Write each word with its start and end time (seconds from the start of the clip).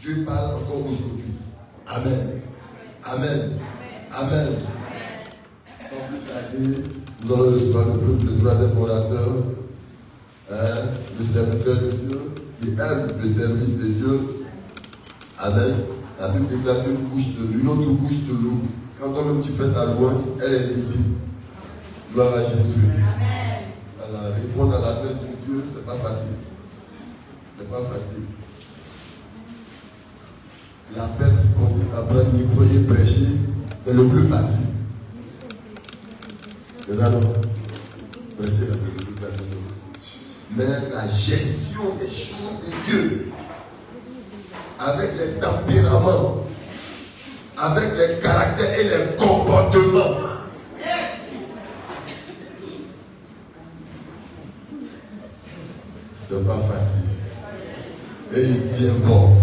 Dieu 0.00 0.24
parle 0.26 0.54
encore 0.62 0.78
aujourd'hui. 0.78 1.34
Amen. 1.86 2.40
Amen. 3.04 3.50
Amen. 4.10 4.48
Sans 5.84 6.08
plus 6.08 6.20
tarder, 6.20 6.84
nous 7.22 7.34
allons 7.34 7.52
recevoir 7.52 7.84
le, 7.84 8.38
troisième 8.38 8.78
orateur, 8.78 9.28
hein, 10.50 10.56
le 11.18 11.24
serviteur 11.24 11.76
de 11.76 11.90
Dieu, 11.90 12.20
qui 12.62 12.68
aime 12.68 13.08
le 13.20 13.28
service 13.28 13.76
de 13.76 13.88
Dieu. 13.88 14.20
Amen. 15.38 15.74
La 16.18 16.28
Bible 16.28 16.46
déclare 16.48 16.88
une 16.88 17.08
bouche 17.08 17.34
de 17.38 17.52
l'une 17.52 17.68
autre 17.68 17.90
bouche 17.90 18.22
de 18.26 18.32
l'eau. 18.32 18.60
Quand 18.98 19.12
toi-même 19.12 19.40
tu 19.42 19.50
fais 19.50 19.68
ta 19.68 19.84
louange, 19.84 20.22
elle 20.42 20.54
est 20.54 20.66
victime. 20.76 21.16
Gloire 22.14 22.36
à 22.36 22.42
Jésus. 22.42 22.86
Amen. 22.86 23.64
Alors, 24.02 24.34
répondre 24.34 24.76
à 24.76 24.80
l'appel 24.80 25.16
de 25.18 25.46
Dieu, 25.46 25.64
ce 25.70 25.78
n'est 25.78 25.84
pas 25.84 25.96
facile. 25.96 26.36
Ce 27.58 27.62
n'est 27.62 27.68
pas 27.68 27.82
facile. 27.92 28.24
L'appel 30.96 31.28
qui 31.28 31.60
consiste 31.60 31.94
à 31.96 32.02
prendre 32.02 32.24
le 32.24 32.38
micro 32.38 32.64
et 32.64 32.84
prêcher, 32.92 33.28
c'est 33.84 33.92
le 33.92 34.08
plus 34.08 34.26
facile. 34.26 34.66
Mais 36.88 37.02
alors, 37.02 37.20
prêcher, 38.38 38.56
c'est 38.58 38.66
le 38.66 38.76
plus 38.76 39.14
facile. 39.14 39.46
Mais 40.56 40.64
la 40.92 41.06
gestion 41.06 41.94
des 42.00 42.08
choses 42.08 42.58
de 42.66 42.90
Dieu, 42.90 43.32
avec 44.80 45.12
les 45.16 45.40
tempéraments, 45.40 46.46
avec 47.56 47.90
les 47.96 48.20
caractères 48.20 48.78
et 48.80 48.84
les 48.84 49.16
comportements, 49.16 50.16
c'est 56.28 56.46
pas 56.46 56.58
facile. 56.72 57.04
Et 58.34 58.42
il 58.42 58.66
tient 58.68 58.94
bon. 59.04 59.36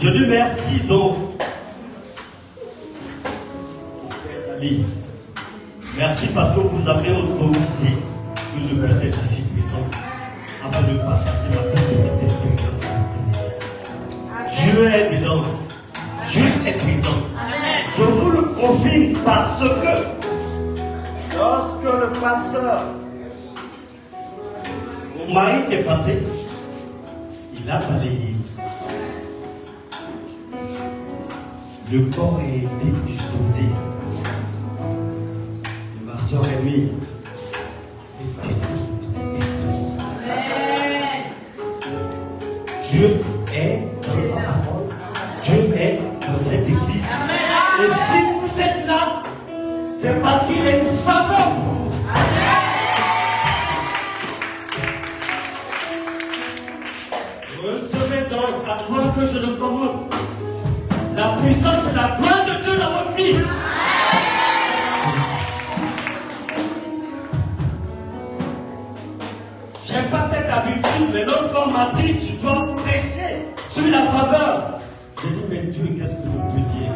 Je 0.00 0.08
lui 0.08 0.24
remercie 0.26 0.80
donc 0.88 1.16
Merci 5.96 6.28
parce 6.28 6.54
que 6.54 6.60
vous 6.60 6.88
avez 6.88 7.10
autorisé 7.10 7.90
que 8.54 8.60
je 8.68 8.74
puisse 8.76 9.02
être 9.02 9.24
ici 9.24 9.42
présent 9.42 9.84
afin 10.64 10.82
de 10.82 10.98
partager 10.98 11.48
ma 11.50 11.62
toute 11.70 11.86
petite 11.88 12.22
expérience. 12.22 12.80
Dieu 14.56 14.88
est 14.88 15.18
dedans. 15.18 15.44
Dieu 16.30 16.44
est 16.64 16.78
présent. 16.78 17.18
Je 17.96 18.02
vous 18.02 18.30
le 18.30 18.42
confirme 18.42 19.12
parce 19.24 19.60
que 19.60 19.94
lorsque 21.36 21.84
le 21.84 22.12
pasteur, 22.20 22.84
mon 25.18 25.34
mari 25.34 25.62
est 25.72 25.82
passé, 25.82 26.22
il 27.56 27.70
a 27.70 27.78
balayé. 27.78 28.27
Le 31.90 32.00
corps 32.14 32.38
est 32.42 32.66
bien 32.84 33.00
disposé. 33.02 33.64
Le 35.98 36.06
marcheur 36.06 36.44
est 36.46 36.62
lui. 36.62 36.90
J'aime 69.90 70.04
pas 70.10 70.28
cette 70.30 70.50
habitude, 70.50 71.14
mais 71.14 71.24
lorsqu'on 71.24 71.70
m'a 71.70 71.92
dit 71.94 72.14
tu 72.18 72.34
dois 72.42 72.76
prêcher 72.76 73.46
sur 73.70 73.90
la 73.90 74.02
faveur, 74.02 74.80
j'ai 75.22 75.30
dit 75.30 75.44
mais 75.48 75.62
Dieu, 75.72 75.96
qu'est-ce 75.96 76.12
que 76.12 76.28
je 76.28 76.40
peux 76.52 76.64
dire? 76.76 76.92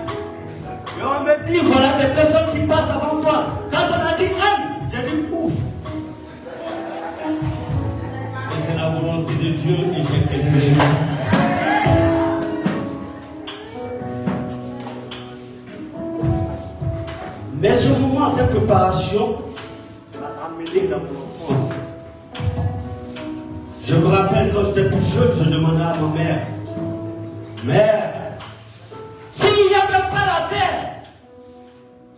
Et 0.99 1.03
on 1.03 1.25
me 1.25 1.35
dit 1.47 1.61
voilà 1.65 1.93
des 1.99 2.13
personnes 2.15 2.51
qui 2.53 2.67
passent 2.67 2.91
avant 2.91 3.23
toi. 3.23 3.45
Quand 3.71 3.89
on 3.89 4.07
a 4.07 4.19
dit 4.19 4.25
aïe, 4.25 4.65
j'ai 4.91 5.03
dit 5.09 5.23
ouf. 5.33 5.55
Et 8.51 8.61
c'est 8.67 8.77
la 8.77 8.89
volonté 8.91 9.35
de 9.37 9.51
Dieu 9.53 9.77
et 9.95 10.03
j'ai 10.03 10.23
quelque 10.29 10.61
chose. 10.61 10.93
Mais 17.59 17.73
ce 17.73 17.89
moment, 17.89 18.37
cette 18.37 18.51
préparation, 18.51 19.39
Je 23.93 23.99
me 23.99 24.07
rappelle 24.07 24.51
quand 24.55 24.65
j'étais 24.65 24.89
plus 24.89 25.05
jeune, 25.05 25.33
je 25.39 25.51
demandais 25.51 25.83
à 25.83 25.95
ma 26.01 26.09
mère, 26.17 26.47
Mère, 27.63 28.13
s'il 29.29 29.69
n'y 29.69 29.75
avait 29.75 30.09
pas 30.11 30.25
la 30.25 30.49
terre, 30.49 31.03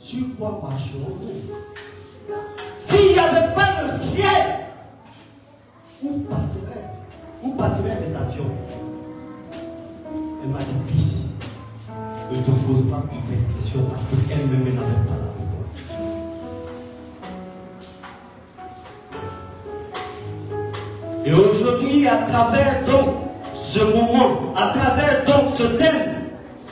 tu 0.00 0.28
crois 0.36 0.60
pas 0.60 0.76
chose 0.78 1.34
S'il 2.78 3.12
n'y 3.12 3.18
avait 3.18 3.52
pas 3.56 3.82
le 3.82 3.98
ciel, 3.98 4.68
où 6.04 6.20
passerait 6.20 6.90
Où 7.42 7.50
passeraient 7.54 7.98
les 8.06 8.14
avions? 8.14 8.54
Elle 10.44 10.50
m'a 10.50 10.60
dit, 10.60 10.92
fils, 10.92 11.24
ne 12.30 12.36
te 12.36 12.50
pose 12.52 12.88
pas 12.88 13.02
une 13.12 13.54
question 13.60 13.80
parce 13.90 14.02
qu'elle-même 14.28 14.62
n'avait 14.62 15.08
pas 15.08 15.23
Et 21.26 21.32
aujourd'hui, 21.32 22.06
à 22.06 22.18
travers 22.28 22.84
donc 22.84 23.14
ce 23.54 23.80
mouvement, 23.80 24.52
à 24.54 24.68
travers 24.68 25.24
donc 25.24 25.56
ce 25.56 25.62
thème, 25.62 26.26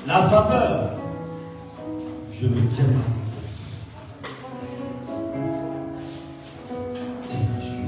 la 0.07 0.29
faveur, 0.29 0.91
je 2.39 2.47
me 2.49 2.57
tiens 2.75 2.85
C'est 7.25 7.61
Dieu. 7.61 7.85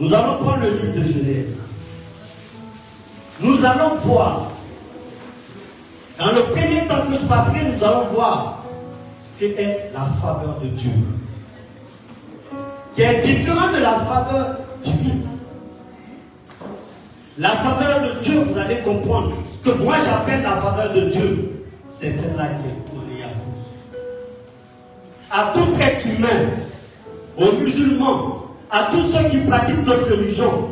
Nous 0.00 0.14
allons 0.14 0.38
prendre 0.38 0.62
le 0.62 0.70
livre 0.70 0.94
de 0.94 1.12
Genèse. 1.12 1.46
Nous 3.40 3.62
allons 3.66 3.96
voir, 4.02 4.50
dans 6.18 6.32
le 6.32 6.42
premier 6.44 6.86
temps 6.86 7.04
que 7.10 7.16
je 7.20 7.26
passerai, 7.26 7.58
nous 7.64 7.84
allons 7.84 8.06
voir 8.14 8.64
quelle 9.38 9.52
est 9.52 9.90
la 9.92 10.06
faveur 10.22 10.58
de 10.62 10.68
Dieu 10.68 10.92
qui 12.96 13.02
est 13.02 13.20
différent 13.20 13.70
de 13.72 13.78
la 13.82 13.92
faveur 13.98 14.56
divine. 14.82 15.26
La 17.36 17.50
faveur 17.50 18.00
de 18.00 18.20
Dieu, 18.20 18.40
vous 18.40 18.58
allez 18.58 18.78
comprendre. 18.78 19.34
Ce 19.52 19.70
que 19.70 19.76
moi 19.76 19.96
j'appelle 20.02 20.42
la 20.42 20.56
faveur 20.56 20.94
de 20.94 21.00
Dieu, 21.10 21.62
c'est 22.00 22.10
celle-là 22.10 22.46
qui 22.46 22.68
est 22.68 22.80
donnée 22.94 23.22
à 23.22 23.28
tous. 23.28 23.98
À 25.30 25.52
tout 25.52 25.68
être 25.78 26.06
humain, 26.06 26.48
aux 27.36 27.52
musulmans, 27.60 28.46
à 28.70 28.88
tous 28.90 29.12
ceux 29.12 29.28
qui 29.28 29.38
pratiquent 29.46 29.84
d'autres 29.84 30.10
religions. 30.16 30.70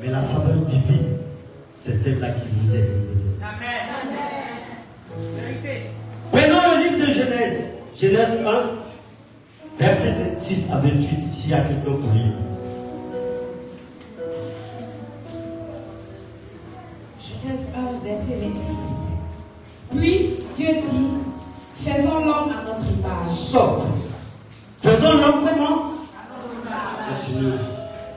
Mais 0.00 0.08
la 0.08 0.22
faveur 0.22 0.56
divine, 0.64 1.18
c'est 1.84 2.02
celle-là 2.02 2.30
qui 2.30 2.48
vous 2.50 2.74
est 2.74 2.78
donnée. 2.78 3.36
Amen. 3.42 3.88
Prenons 6.32 6.62
le 6.70 6.82
livre 6.82 7.06
de 7.06 7.12
Genèse. 7.12 7.62
Genèse 7.94 8.38
1, 8.46 9.84
verset 9.84 10.08
1. 10.08 10.27
26 10.48 10.72
à 10.72 10.78
28, 10.78 11.34
s'il 11.34 11.50
y 11.50 11.54
a 11.54 11.60
quelqu'un 11.60 11.82
pour 11.84 12.12
lire. 12.14 12.32
Genèse 17.20 17.66
1, 17.76 18.04
verset 18.04 18.38
26. 18.40 18.58
Puis 19.90 20.36
Dieu 20.56 20.68
dit, 20.90 21.84
faisons 21.84 22.20
l'homme 22.24 22.50
à 22.50 22.64
notre 22.66 22.86
image. 22.86 23.38
Stop. 23.48 23.82
Faisons 24.78 25.18
l'homme 25.18 25.44
comment? 25.46 25.90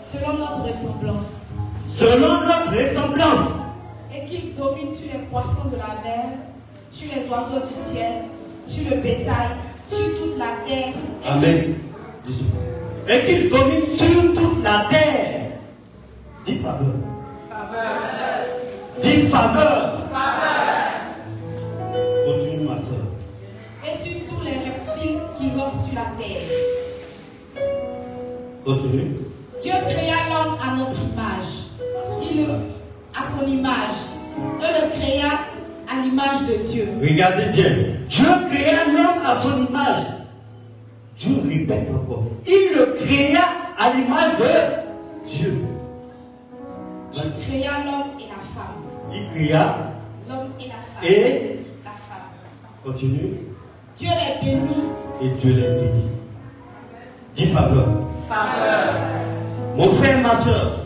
Selon 0.07 0.37
notre 0.37 0.67
ressemblance. 0.67 1.47
Selon 1.89 2.41
notre 2.43 2.71
ressemblance. 2.71 3.49
Et 4.15 4.25
qu'il 4.25 4.55
domine 4.55 4.89
sur 4.89 5.11
les 5.11 5.25
poissons 5.29 5.67
de 5.69 5.75
la 5.75 6.01
mer, 6.01 6.37
sur 6.91 7.09
les 7.13 7.27
oiseaux 7.29 7.67
du 7.67 7.75
ciel, 7.75 8.23
sur 8.67 8.89
le 8.89 9.01
bétail, 9.01 9.49
sur 9.89 10.17
toute 10.17 10.37
la 10.37 10.65
terre. 10.65 10.93
Amen. 11.29 11.90
Et 13.09 13.25
qu'il 13.25 13.49
domine 13.49 13.85
sur 13.97 14.33
toute 14.33 14.63
la 14.63 14.85
terre. 14.89 15.51
Dis 16.45 16.57
faveur. 16.59 16.95
Faveur. 17.49 17.91
Dis 19.01 19.21
faveur. 19.23 20.07
Faveur. 20.11 20.91
Continue 22.25 22.67
ma 22.67 22.75
soeur. 22.75 23.07
Et 23.83 23.95
sur 23.97 24.13
tous 24.29 24.43
les 24.45 24.51
reptiles 24.51 25.19
qui 25.37 25.49
volent 25.49 25.73
sur 25.83 25.95
la 25.95 26.07
terre. 26.17 26.47
Continue. 28.65 29.15
Dieu 29.61 29.73
créa 29.89 30.15
l'homme 30.29 30.55
à 30.61 30.75
notre 30.77 30.97
image. 31.11 31.51
Il 32.23 32.37
le, 32.37 32.53
à 33.15 33.23
son 33.27 33.45
image. 33.47 33.99
Et 34.61 34.71
le 34.81 34.89
créa 34.99 35.31
à 35.91 36.01
l'image 36.03 36.41
de 36.47 36.63
Dieu. 36.71 36.87
Regardez 37.01 37.45
bien. 37.51 37.71
Dieu 38.07 38.27
créa 38.49 38.85
l'homme 38.87 39.25
à 39.25 39.41
son 39.41 39.65
image. 39.67 40.20
Dieu 41.21 41.35
répète 41.47 41.88
encore. 41.94 42.23
Il 42.47 42.75
le 42.75 42.97
créa 43.00 43.41
à 43.77 43.94
l'image 43.94 44.39
de 44.39 45.29
Dieu. 45.29 45.65
Il 47.13 47.45
créa 47.45 47.83
l'homme 47.85 48.18
et 48.19 48.27
la 48.27 48.41
femme. 48.41 48.81
Il 49.13 49.29
créa 49.29 49.75
l'homme 50.27 50.50
et 50.59 50.68
la 50.68 50.73
femme. 50.73 51.03
Et 51.03 51.59
la 51.83 51.91
femme. 51.91 52.29
Continue. 52.83 53.38
Dieu 53.95 54.09
les 54.09 54.44
bénit. 54.44 54.68
Et 55.21 55.29
Dieu 55.39 55.53
les 55.53 55.79
bénit. 55.79 56.07
Dis 57.35 57.47
faveur. 57.47 57.88
Faveur. 58.27 58.94
Mon 59.77 59.89
frère, 59.89 60.21
ma 60.24 60.41
soeur, 60.41 60.79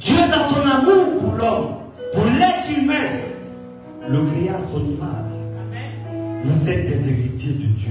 Dieu 0.00 0.18
dans 0.30 0.54
son 0.54 0.68
amour 0.68 1.20
pour 1.22 1.32
l'homme, 1.32 1.68
pour 2.12 2.24
l'être 2.26 2.78
humain, 2.78 3.08
le 4.06 4.18
créa 4.18 4.56
à 4.56 4.70
son 4.70 4.84
image. 4.84 6.44
Vous 6.44 6.68
êtes 6.68 6.86
des 6.88 7.08
héritiers 7.08 7.52
de 7.54 7.66
Dieu. 7.68 7.90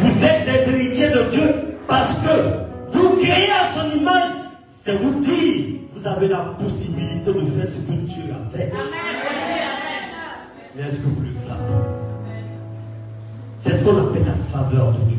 Vous 0.00 0.24
êtes 0.24 0.44
des 0.44 0.72
héritiers 0.72 1.08
de 1.10 1.30
Dieu 1.30 1.54
parce 1.86 2.14
que 2.14 2.34
vous 2.90 3.16
créez 3.16 3.50
à 3.50 3.72
son 3.78 3.98
image, 3.98 4.32
c'est 4.68 4.96
vous 4.96 5.20
dire, 5.20 5.64
vous 5.92 6.06
avez 6.06 6.28
la 6.28 6.54
possibilité 6.58 7.26
de 7.26 7.32
faire 7.32 7.66
ce 7.66 7.80
que 7.80 7.92
Dieu 7.92 8.24
a 8.32 8.56
fait. 8.56 8.72
Mais 10.76 10.82
est-ce 10.82 10.96
que 10.96 11.02
vous 11.06 11.22
le 11.22 11.30
savez 11.30 11.74
C'est 13.58 13.78
ce 13.78 13.84
qu'on 13.84 13.96
appelle 13.98 14.24
la 14.26 14.58
faveur 14.58 14.92
de 14.92 14.98
Dieu. 15.08 15.13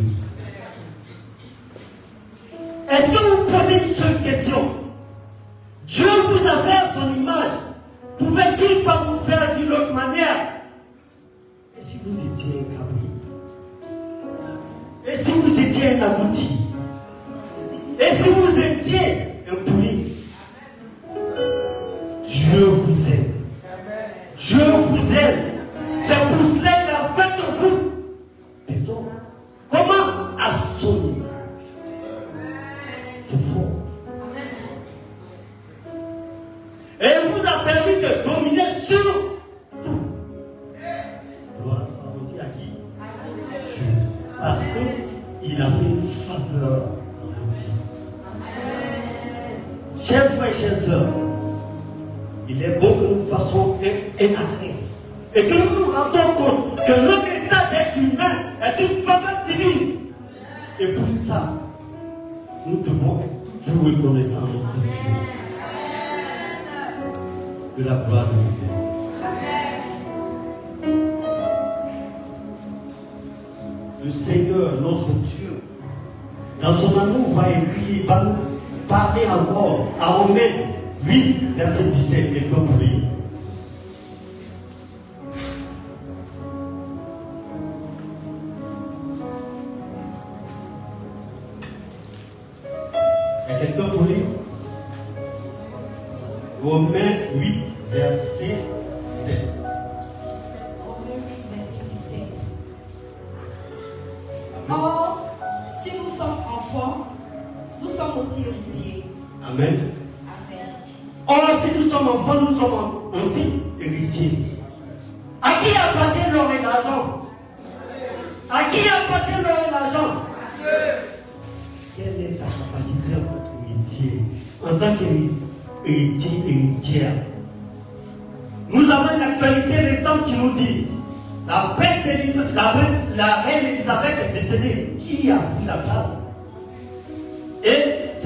De 67.78 67.84
la 67.84 67.96
gloire 67.96 68.28
de 68.28 68.40
Dieu. 68.56 68.70
Le 74.06 74.12
Seigneur, 74.12 74.82
notre 74.82 75.10
Dieu, 75.10 75.62
dans 76.62 76.76
son 76.78 76.98
amour, 76.98 77.34
va 77.34 77.50
écrire, 77.50 78.06
va 78.08 78.24
nous 78.24 78.36
parler 78.88 79.24
encore 79.28 79.88
à 80.00 80.08
Romains 80.08 80.40
8, 81.06 81.58
verset 81.58 81.84
17, 81.84 82.34
quelqu'un 82.34 82.56
pour 82.56 82.78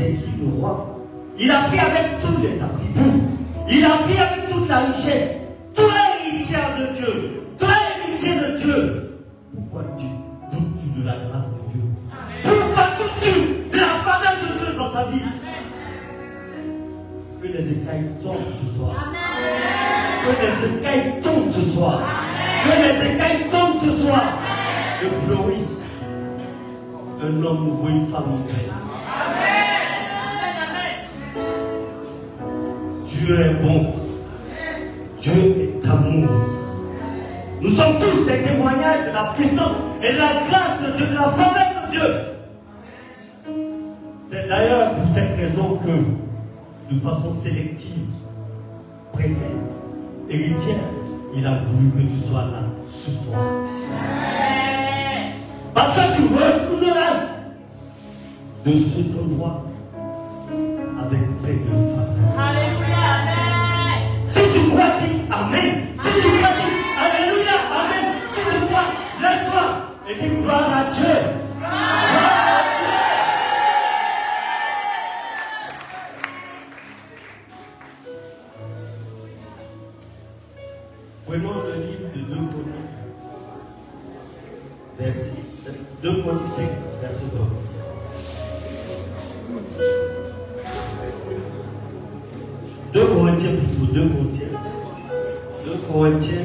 Et 0.09 0.13
qui 0.13 0.31
le 0.41 0.47
roi 0.59 0.97
Il 1.37 1.51
a 1.51 1.65
pris 1.65 1.77
avec 1.77 2.19
tous 2.21 2.41
les 2.41 2.59
attributs. 2.59 3.21
Il 3.69 3.85
a 3.85 3.89
pris 3.89 4.17
avec 4.17 4.49
toute 4.49 4.67
la 4.67 4.79
richesse. 4.79 5.37
Toi, 5.75 5.91
héritière 6.25 6.75
de 6.79 6.97
Dieu. 6.97 7.43
Toi, 7.59 7.69
héritier 8.07 8.33
de 8.39 8.57
Dieu. 8.57 9.19
Pourquoi 9.53 9.83
tu 9.99 10.05
doutes-tu 10.51 10.99
de 10.99 11.05
la 11.05 11.13
grâce 11.13 11.45
de 11.45 11.61
Dieu? 11.71 11.83
Pourquoi 12.43 12.85
doutes-tu 12.97 13.69
de 13.71 13.77
la 13.77 13.93
faveur 14.03 14.33
de 14.41 14.57
Dieu 14.57 14.77
dans 14.77 14.89
ta 14.89 15.03
vie? 15.11 15.29
Que 17.41 17.47
les 17.47 17.71
écailles 17.71 18.09
tombent 18.23 18.53
ce 18.63 18.77
soir. 18.77 19.13
Que 20.25 20.31
les 20.41 20.77
écailles 20.77 21.21
tombent 21.21 21.51
ce 21.51 21.71
soir. 21.71 22.01
Que 22.63 22.71
les 22.81 23.13
écailles 23.13 23.49
tombent 23.51 23.79
ce 23.83 23.91
soir. 24.03 24.23
Que 25.01 25.07
fleurisse 25.27 25.83
un 27.21 27.43
homme 27.43 27.65
nouveau, 27.65 27.89
une 27.89 28.07
femme 28.07 28.31
nouvelle. 28.31 28.78
Dieu 33.19 33.39
est 33.39 33.53
bon. 33.61 33.93
Dieu 35.19 35.33
est 35.33 35.89
amour. 35.89 36.29
Nous 37.61 37.71
sommes 37.71 37.99
tous 37.99 38.25
des 38.25 38.41
témoignages 38.41 39.07
de 39.07 39.13
la 39.13 39.33
puissance 39.35 39.75
et 40.01 40.13
de 40.13 40.17
la 40.17 40.31
grâce 40.49 40.81
de 40.81 40.95
Dieu, 40.95 41.07
de 41.07 41.15
la 41.15 41.29
faveur 41.29 41.67
de 41.85 41.91
Dieu. 41.91 42.01
C'est 44.31 44.47
d'ailleurs 44.47 44.93
pour 44.93 45.13
cette 45.13 45.35
raison 45.35 45.79
que, 45.83 46.93
de 46.93 46.99
façon 47.01 47.35
sélective, 47.43 48.07
précise, 49.11 49.67
héritière, 50.29 50.75
il 51.35 51.45
a 51.45 51.57
voulu 51.57 51.91
que 51.91 52.01
tu 52.13 52.27
sois 52.29 52.45
là 52.45 52.63
ce 52.85 53.11
soir. 53.11 53.43
Parce 55.73 55.95
que 55.95 56.15
tu 56.15 56.21
retourneras 56.21 57.15
de 58.65 58.71
cet 58.71 59.19
endroit 59.21 59.65
avec 61.01 61.41
paix 61.41 61.59
de 61.65 61.95
faveur. 61.95 62.18
Et 70.09 70.15
dis 70.15 70.29
gloire 70.41 70.77
à 70.77 70.91
Dieu. 70.91 71.05
Gloire 81.29 81.61
le 81.63 81.73
livre 81.83 82.09
de 82.15 82.21
2 82.21 82.35
Chroniques, 82.49 82.73
verset 84.99 85.31
2 86.01 86.21
Chroniques 86.23 86.47
5, 86.47 86.69
verset 87.01 87.27
2. 87.31 87.39
2 92.93 93.05
Corinthiens 93.05 93.51
plutôt, 93.51 93.93
2 93.93 94.09
Corinthiens. 94.09 94.47
2 95.65 95.71
Corinthiens 95.87 96.38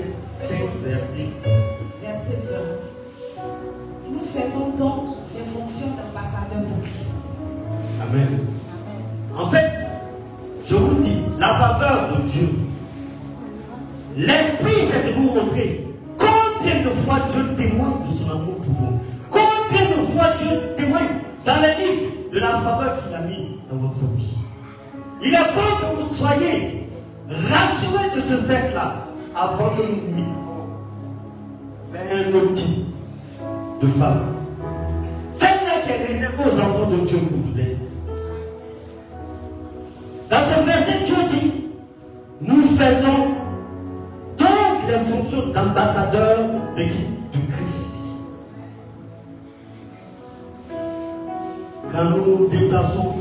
nous 52.26 52.48
déplaçons, 52.48 53.14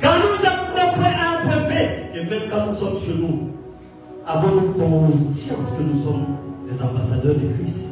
quand 0.00 0.14
nous 0.14 0.38
point 0.94 1.12
A 1.18 1.52
à 1.52 1.68
B, 1.68 1.72
et 2.14 2.24
même 2.24 2.50
quand 2.50 2.66
nous 2.66 2.76
sommes 2.76 3.00
chez 3.04 3.14
nous, 3.14 3.50
avons-nous 4.26 4.72
conscience 4.72 5.70
que 5.76 5.82
nous 5.82 6.02
sommes 6.02 6.26
des 6.70 6.82
ambassadeurs 6.82 7.34
de 7.34 7.48
Christ? 7.56 7.87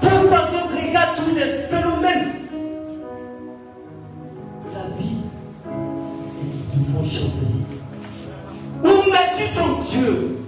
Pourquoi 0.00 0.38
donc 0.52 0.70
regardes 0.70 1.16
tous 1.16 1.34
les 1.34 1.50
phénomènes 1.70 2.28
de 4.64 4.70
la 4.74 4.86
vie 4.98 5.22
et 6.38 6.46
qui 6.50 6.78
te 6.78 6.92
font 6.92 7.04
chanceler 7.04 7.64
Où 8.84 9.10
mets-tu 9.10 9.44
ton 9.54 9.80
Dieu? 9.82 10.38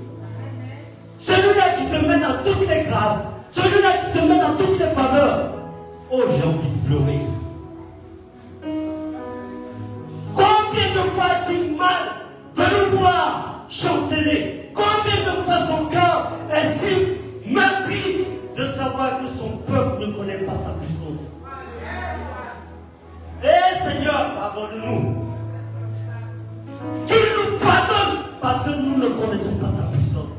Celui-là 1.16 1.66
qui 1.78 1.84
te 1.86 2.06
met 2.06 2.20
dans 2.20 2.42
toutes 2.44 2.68
les 2.68 2.82
grâces, 2.84 3.24
celui-là 3.50 3.92
qui 4.04 4.18
te 4.18 4.24
met 4.26 4.40
dans 4.40 4.54
toutes 4.56 4.78
les 4.78 4.90
faveurs. 4.94 5.52
Oh, 6.10 6.22
j'ai 6.30 6.44
envie 6.46 6.68
de 6.68 6.86
pleurer. 6.86 7.22
Combien 10.34 10.88
de 10.94 11.10
fois 11.10 11.24
a-t-il 11.24 11.76
mal 11.76 12.04
de 12.56 12.62
nous 12.62 12.98
voir 12.98 13.64
chanceler? 13.70 14.70
Combien 14.74 15.32
de 15.32 15.42
fois 15.42 15.58
son 15.66 15.86
cœur 15.86 16.32
est 16.52 16.78
si 16.78 17.17
meurtri 17.50 18.26
de 18.56 18.64
savoir 18.76 19.18
que 19.18 19.38
son 19.38 19.58
peuple 19.58 20.06
ne 20.06 20.12
connaît 20.12 20.38
pas 20.38 20.52
sa 20.52 20.72
puissance 20.80 21.18
Eh 23.42 23.88
Seigneur, 23.88 24.34
pardonne-nous. 24.34 25.14
Qu'il 27.06 27.16
nous 27.16 27.58
pardonne 27.58 28.24
parce 28.40 28.64
que 28.64 28.70
nous 28.70 28.96
ne 28.96 29.08
connaissons 29.08 29.56
pas 29.60 29.72
sa 29.78 29.86
puissance. 29.96 30.34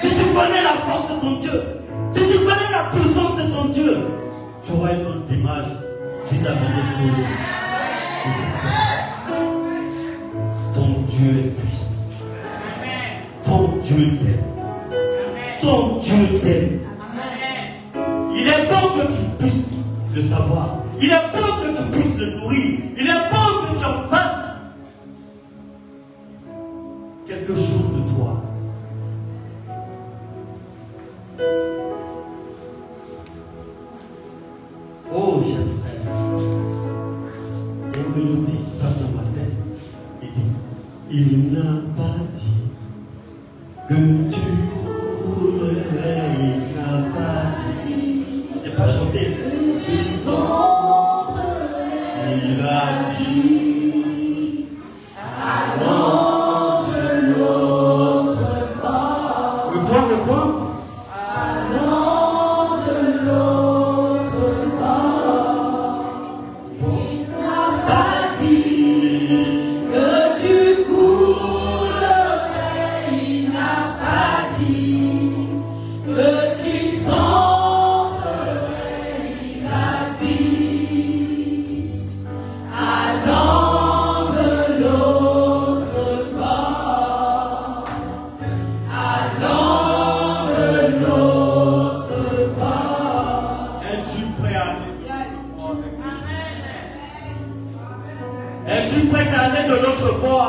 Si 0.00 0.08
tu 0.08 0.24
connais 0.34 0.62
la 0.62 0.76
force 0.86 1.10
de 1.14 1.20
ton 1.20 1.40
Dieu, 1.40 1.62
si 2.14 2.20
tu 2.20 2.38
connais 2.38 2.70
la 2.70 2.84
puissance 2.90 3.36
de 3.36 3.54
ton 3.54 3.64
Dieu, 3.68 3.96
tu 4.62 4.72
auras 4.72 4.92
une 4.94 5.06
autre 5.06 5.32
image 5.32 5.66
vis-à-vis 6.30 6.58
des 6.58 6.86
choses. 6.96 7.26
Ton 10.74 10.88
Dieu 11.08 11.30
est 11.30 11.60
puissant. 11.60 11.94
Ton 13.44 13.78
Dieu 13.82 14.18
t'aime. 14.18 14.59
Ton 15.60 15.98
Dieu 15.98 16.40
t'aime. 16.42 16.80
Il 18.34 18.48
est 18.48 18.66
bon 18.68 18.98
que 18.98 19.06
tu 19.06 19.22
puisses 19.38 19.68
le 20.14 20.22
savoir. 20.22 20.84
Il 21.00 21.10
est 21.10 21.32
bon 21.34 21.46
que 21.62 21.76
tu 21.76 21.82
puisses 21.92 22.18
le 22.18 22.30
nourrir. 22.38 22.78
Il 22.96 23.06
est 23.06 23.30
bon 23.30 23.74
que 23.74 23.78
tu 23.78 23.84
en 23.84 24.08
fasses 24.08 24.40
quelque 27.26 27.54
chose 27.54 27.89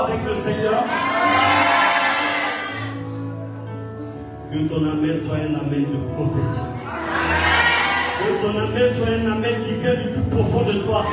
avec 0.06 0.20
le 0.26 0.36
Seigneur 0.36 0.84
Que 4.52 4.58
ton 4.68 4.86
amen 4.90 5.20
soit 5.26 5.38
un 5.38 5.56
amen 5.56 5.86
de 5.94 6.00
confession. 6.18 6.66
Que 8.20 8.42
ton 8.42 8.60
amen 8.60 8.94
soit 8.98 9.08
un 9.08 9.32
amen 9.32 9.56
qui 9.66 9.74
vient 9.76 9.96
du 9.96 10.10
plus 10.10 10.30
profond 10.30 10.64
de 10.64 10.74
toi. 10.80 11.06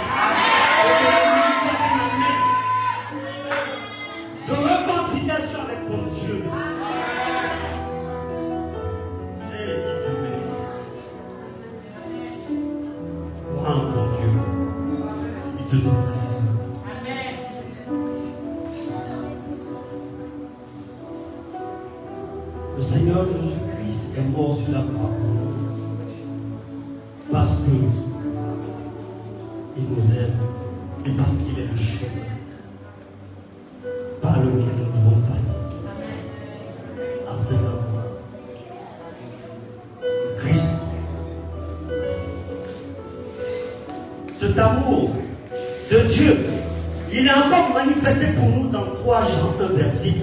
Manifesté 47.78 48.26
pour 48.32 48.48
nous 48.48 48.68
dans 48.70 48.86
3 49.02 49.22
Jean 49.26 49.54
1 49.60 49.68
verset 49.76 50.14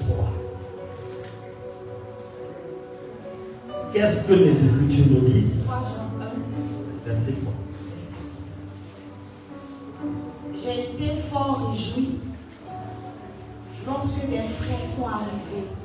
3. 0.00 0.32
Qu'est-ce 3.92 4.26
que 4.26 4.32
les 4.32 4.50
Écritures 4.50 5.06
nous 5.10 5.28
disent? 5.28 5.56
3 5.64 5.76
Jean 5.76 6.08
1. 6.20 7.12
Verset 7.12 7.34
3. 7.42 7.52
J'ai 10.56 10.76
été 10.92 11.20
fort 11.30 11.70
réjoui 11.70 12.18
lorsque 13.86 14.26
des 14.28 14.42
frères 14.58 14.86
sont 14.96 15.06
arrivés. 15.06 15.79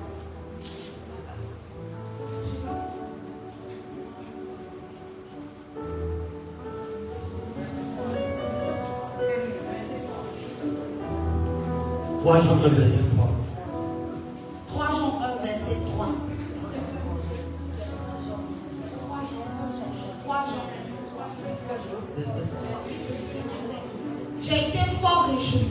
Trois 12.25 12.41
Jean 12.41 12.57
1 12.57 12.69
verset 12.69 13.05
3. 13.15 13.29
3 14.65 14.87
Jean 14.97 15.11
1, 15.21 15.45
verset 15.45 15.77
3. 15.85 16.07
3 20.25 20.45
Jean, 20.47 20.65
verset 22.17 22.45
3. 22.49 22.81
J'ai 24.41 24.59
été 24.69 24.81
fort 24.99 25.29
réjoui 25.29 25.67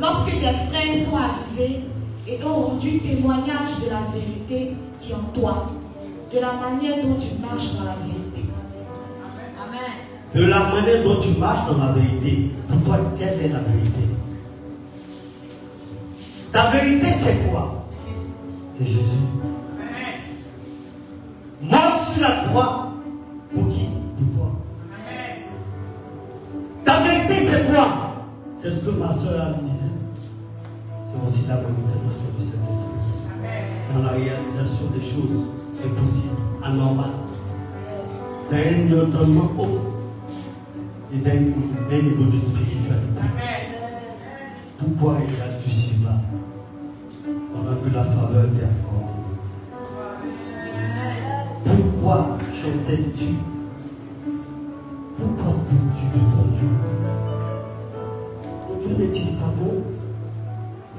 lorsque 0.00 0.32
des 0.32 0.40
frères 0.40 0.96
sont 1.06 1.16
arrivés 1.16 1.84
et 2.26 2.44
ont 2.44 2.54
rendu 2.54 2.98
témoignage 2.98 3.78
de 3.80 3.88
la 3.88 4.02
vérité 4.12 4.74
qui 4.98 5.12
est 5.12 5.14
en 5.14 5.30
toi, 5.32 5.66
de 6.34 6.40
la 6.40 6.54
manière 6.54 7.04
dont 7.04 7.14
tu 7.20 7.40
marches 7.40 7.74
dans 7.78 7.84
la 7.84 7.94
vérité. 8.04 8.42
De 10.34 10.44
la 10.44 10.58
manière 10.58 11.04
dont 11.04 11.20
tu 11.20 11.38
marches 11.38 11.70
dans 11.70 11.78
la 11.78 11.92
vérité, 11.92 12.50
pour 12.66 12.82
toi, 12.82 12.98
quelle 13.16 13.44
est 13.44 13.52
la 13.52 13.60
vérité? 13.60 14.17
C'est 17.28 17.50
quoi 17.50 17.84
C'est 18.78 18.86
Jésus. 18.86 19.00
Mort 21.62 22.00
sur 22.12 22.22
la 22.22 22.30
croix, 22.48 22.92
pour 23.52 23.68
qui 23.68 23.88
Pour 24.16 24.36
toi. 24.36 24.50
Ta 26.84 27.00
vérité, 27.02 27.46
c'est 27.46 27.70
quoi 27.72 27.86
C'est 28.58 28.70
ce 28.70 28.80
que 28.80 28.90
ma 28.90 29.12
soeur 29.12 29.58
disait. 29.62 29.92
C'est 31.10 31.26
aussi 31.26 31.46
la 31.48 31.56
manifestation 31.56 32.28
du 32.38 32.44
Saint-Esprit. 32.44 33.92
Dans 33.94 34.02
la 34.02 34.10
réalisation 34.10 34.86
des 34.94 35.04
choses 35.04 35.44
impossibles, 35.84 36.36
anormales. 36.64 37.10
Dans 38.50 38.56
un 38.56 39.06
entendement 39.06 39.50
haut 39.58 39.78
et 41.12 41.18
d'un 41.18 41.30
d'un 41.90 42.02
niveau 42.02 42.24
de 42.24 42.38
spiritualité. 42.38 43.22
Pourquoi 44.78 45.16
il 45.28 45.42
a 45.42 45.47
La 47.94 48.04
faveur 48.04 48.44
t'est 48.54 48.64
accordée. 48.64 49.08
Pourquoi 51.64 52.38
chancelles-tu 52.54 53.30
Pourquoi 55.18 55.52
doutes-tu 55.70 56.04
de 56.14 56.20
ton 56.20 56.44
Dieu? 56.58 56.70
Ton 58.68 58.74
Dieu 58.86 58.94
n'est-il 59.04 59.30
pas 59.36 59.52
bon? 59.58 59.74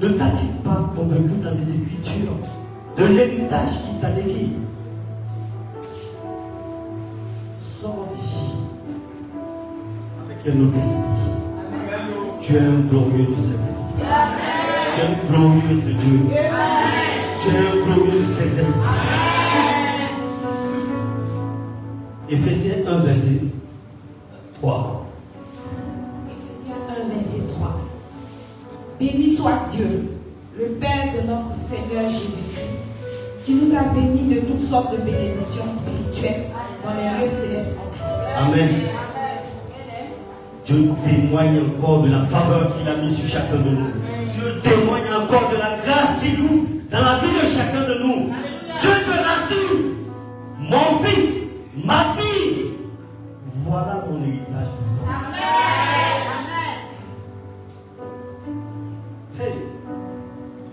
Ne 0.02 0.08
t'a-t-il 0.18 0.52
pas 0.62 0.92
convaincu 0.96 1.36
dans 1.42 1.52
les 1.52 1.70
Écritures 1.70 2.36
de 2.96 3.04
l'héritage 3.04 3.72
qu'il 3.84 4.00
t'a 4.00 4.10
légué? 4.10 4.50
Sors 7.60 8.08
d'ici 8.14 8.50
avec 10.26 10.54
un 10.54 10.60
autre 10.60 10.78
esprit. 10.78 11.10
Tu 12.40 12.56
es 12.56 12.58
un 12.58 12.80
glorieux 12.90 13.26
de 13.26 13.36
Saint-Esprit. 13.36 14.04
Tu 14.92 15.00
es 15.00 15.04
un 15.04 15.14
glorieux 15.30 15.80
de 15.86 15.92
Dieu. 15.92 16.79
Tu 17.40 17.48
es 17.48 17.58
un 17.58 17.84
glorieux 17.84 18.26
Saint-Esprit. 18.36 18.80
Éphésiens 22.28 22.86
1, 22.86 22.98
verset 22.98 23.40
3. 24.60 25.06
Éphésiens 26.28 26.74
1, 26.88 27.14
verset 27.14 27.42
3. 27.54 27.80
Béni 28.98 29.30
soit 29.30 29.64
Dieu, 29.74 30.10
le 30.58 30.66
Père 30.66 31.14
de 31.14 31.26
notre 31.28 31.54
Seigneur 31.54 32.10
Jésus-Christ, 32.10 32.80
qui 33.46 33.54
nous 33.54 33.74
a 33.74 33.84
bénis 33.94 34.34
de 34.34 34.40
toutes 34.40 34.60
sortes 34.60 34.92
de 34.92 34.98
bénédictions 34.98 35.64
spirituelles 35.64 36.44
dans 36.84 36.92
les 36.92 37.20
lieux 37.20 37.30
célestes 37.30 37.74
en 37.78 37.90
Christ. 37.90 38.20
Amen. 38.36 38.68
Dieu 40.66 40.90
témoigne 41.04 41.60
encore 41.74 42.02
de 42.02 42.10
la 42.10 42.20
faveur 42.26 42.76
qu'il 42.76 42.86
a 42.86 42.96
mis 42.96 43.10
sur 43.10 43.26
chacun 43.26 43.56
de 43.56 43.70
nous. 43.70 43.99
Ma 51.84 52.04
fille, 52.16 52.72
voilà 53.66 54.04
mon 54.08 54.22
héritage. 54.22 54.68
Hey, 59.38 59.54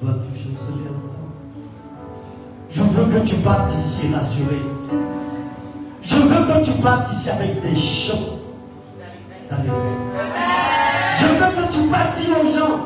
dois-tu 0.02 0.40
chanceler 0.40 0.90
encore 0.90 1.32
Je 2.70 2.82
veux 2.82 3.20
que 3.20 3.26
tu 3.26 3.36
partes 3.36 3.70
d'ici 3.70 4.08
rassuré. 4.14 4.62
Je 6.02 6.16
veux 6.16 6.46
que 6.46 6.66
tu 6.66 6.72
partes 6.82 7.12
ici 7.12 7.30
avec 7.30 7.62
des 7.62 7.76
chants 7.76 8.40
d'allégresse. 9.50 10.08
Je 11.20 11.26
veux 11.26 11.52
que 11.52 11.74
tu 11.74 11.90
partes 11.90 12.20
aux 12.20 12.48
gens, 12.48 12.80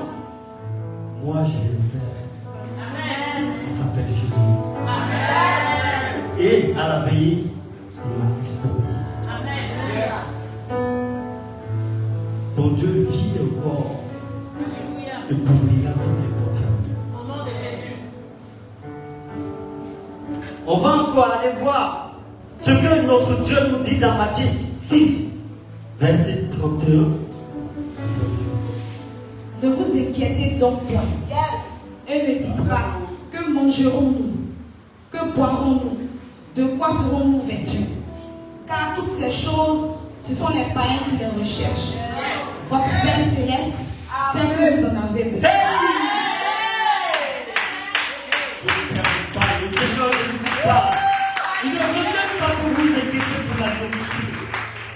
moi 1.23 1.43
j'ai 1.45 1.81
On 21.12 21.13
va 21.13 21.21
encore 21.24 21.39
aller 21.39 21.52
voir 21.62 22.12
ce 22.62 22.71
que 22.71 23.02
notre 23.06 23.43
Dieu 23.43 23.58
nous 23.69 23.84
dit 23.84 23.97
dans 23.97 24.17
Matthieu 24.17 24.45
6, 24.80 25.26
verset 26.00 26.45
31. 26.58 26.91
Ne 29.62 29.76
vous 29.76 29.91
inquiétez 29.97 30.58
donc 30.58 30.86
point. 30.86 31.02
Et 32.08 32.28
ne 32.28 32.39
dites 32.41 32.65
pas 32.69 32.97
que 33.30 33.52
mangerons-nous, 33.52 34.32
que 35.12 35.36
boirons-nous, 35.36 35.97
de 36.56 36.78
quoi 36.78 36.91
serons-nous 36.93 37.41
vêtus? 37.41 37.88
Car 38.65 38.95
toutes 38.95 39.10
ces 39.10 39.32
choses, 39.32 39.89
ce 40.26 40.34
sont 40.34 40.50
les 40.50 40.74
païens 40.74 41.02
qui 41.10 41.17
les 41.17 41.41
recherchent. 41.41 41.97
Votre 42.69 43.02
Père 43.02 43.19
céleste 43.36 43.76
sait 44.32 44.47
que 44.47 44.80
vous 44.80 44.86
en 44.88 45.10
avez 45.10 45.24
besoin. 45.26 45.50
Il 51.63 51.69
ne 51.69 51.76
veut 51.76 51.82
même 51.82 52.34
pas 52.39 52.52
que 52.58 52.74
vous 52.74 52.89
inquiétez 52.89 53.41
pour 53.47 53.60
la 53.60 53.74
nourriture. 53.76 54.41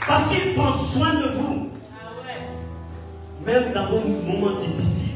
Parce 0.07 0.33
qu'il 0.33 0.53
prend 0.55 0.73
soin 0.91 1.13
de 1.13 1.37
vous. 1.37 1.69
Même 3.45 3.71
dans 3.73 3.85
vos 3.85 3.99
moments 3.99 4.59
difficiles, 4.59 5.11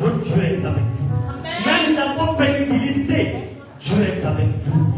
votre 0.00 0.18
Dieu 0.18 0.42
est 0.42 0.66
avec 0.66 0.82
vous. 0.96 1.42
Même 1.64 1.94
dans 1.94 2.24
vos 2.26 2.32
pénibilités, 2.32 3.34
Dieu 3.78 3.96
est 4.02 4.26
avec 4.26 4.48
vous. 4.64 4.94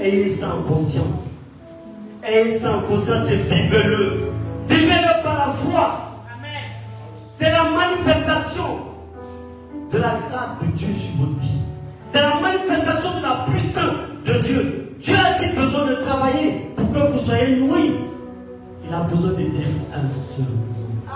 Ayez 0.00 0.32
ça 0.32 0.54
en 0.56 0.62
conscience. 0.62 1.04
Ayez 2.22 2.58
ça 2.58 2.76
en 2.78 2.80
conscience 2.80 3.28
et 3.30 3.36
vivez-le. 3.36 4.32
Vivez-le 4.66 5.22
par 5.22 5.38
la 5.48 5.52
foi. 5.52 6.24
C'est 7.38 7.50
la 7.50 7.64
manifestation 7.64 8.86
de 9.92 9.98
la 9.98 10.18
grâce 10.30 10.60
de 10.62 10.66
Dieu 10.78 10.94
sur 10.96 11.26
votre 11.26 11.38
vie. 11.40 11.60
C'est 12.12 12.22
la 12.22 12.40
manifestation 12.40 13.18
de 13.18 13.22
la 13.22 13.46
puissance 13.50 13.59
de 14.32 14.38
Dieu. 14.42 14.86
Dieu 15.00 15.14
a-t-il 15.14 15.54
besoin 15.54 15.86
de 15.86 15.94
travailler 16.04 16.72
pour 16.76 16.92
que 16.92 16.98
vous 16.98 17.18
soyez 17.24 17.56
nourris 17.56 17.92
Il 18.86 18.94
a 18.94 19.00
besoin 19.02 19.30
de 19.30 19.36
dire 19.36 19.66
un 19.94 20.02
seul 20.36 20.46
mot. 20.46 21.06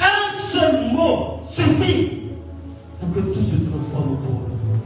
Un 0.00 0.50
seul 0.52 0.92
mot 0.92 1.40
suffit 1.50 2.22
pour 3.00 3.12
que 3.14 3.20
tout 3.20 3.40
se 3.40 3.56
transforme 3.70 4.12
autour 4.14 4.40
de 4.46 4.50
vous. 4.50 4.78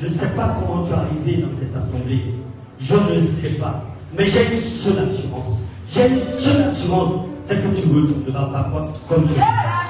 Je 0.00 0.06
ne 0.06 0.10
sais 0.10 0.28
pas 0.28 0.56
comment 0.58 0.84
tu 0.84 0.92
es 0.92 0.94
arrivé 0.94 1.42
dans 1.42 1.56
cette 1.58 1.76
assemblée. 1.76 2.34
Je 2.80 2.94
ne 2.94 3.20
sais 3.20 3.58
pas. 3.58 3.84
Mais 4.16 4.26
j'ai 4.26 4.44
une 4.54 4.60
seule 4.60 4.98
assurance. 4.98 5.58
J'ai 5.88 6.06
une 6.08 6.20
seule 6.38 6.62
assurance. 6.62 7.26
C'est 7.46 7.56
que 7.56 7.80
tu 7.80 7.88
ne 7.88 8.00
retourneras 8.00 8.64
pas 8.64 8.86
comme 9.08 9.26
tu 9.26 9.34
es. 9.34 9.89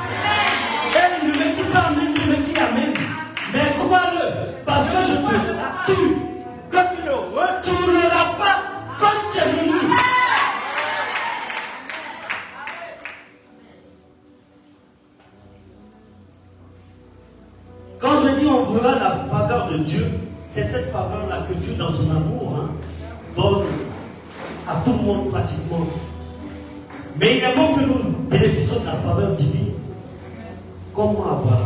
Quand 18.01 18.23
je 18.25 18.41
dis 18.41 18.47
on 18.47 18.65
verra 18.73 18.95
la 18.99 19.11
faveur 19.31 19.69
de 19.73 19.79
Dieu, 19.79 20.07
c'est 20.55 20.65
cette 20.65 20.91
faveur-là 20.91 21.47
que 21.49 21.55
Dieu, 21.55 21.75
dans 21.75 21.91
son 21.93 22.11
amour, 22.11 22.57
hein, 22.59 22.71
donne 23.37 23.67
à 24.67 24.77
tout 24.85 24.93
le 24.93 25.05
monde 25.05 25.31
pratiquement. 25.31 25.87
Mais 27.19 27.37
il 27.39 27.45
est 27.45 27.55
bon 27.55 27.75
que 27.75 27.81
nous 27.81 28.11
bénéficions 28.31 28.81
de 28.81 28.87
la 28.87 28.93
faveur 28.95 29.33
divine. 29.33 29.75
Comment 30.95 31.25
avoir 31.25 31.59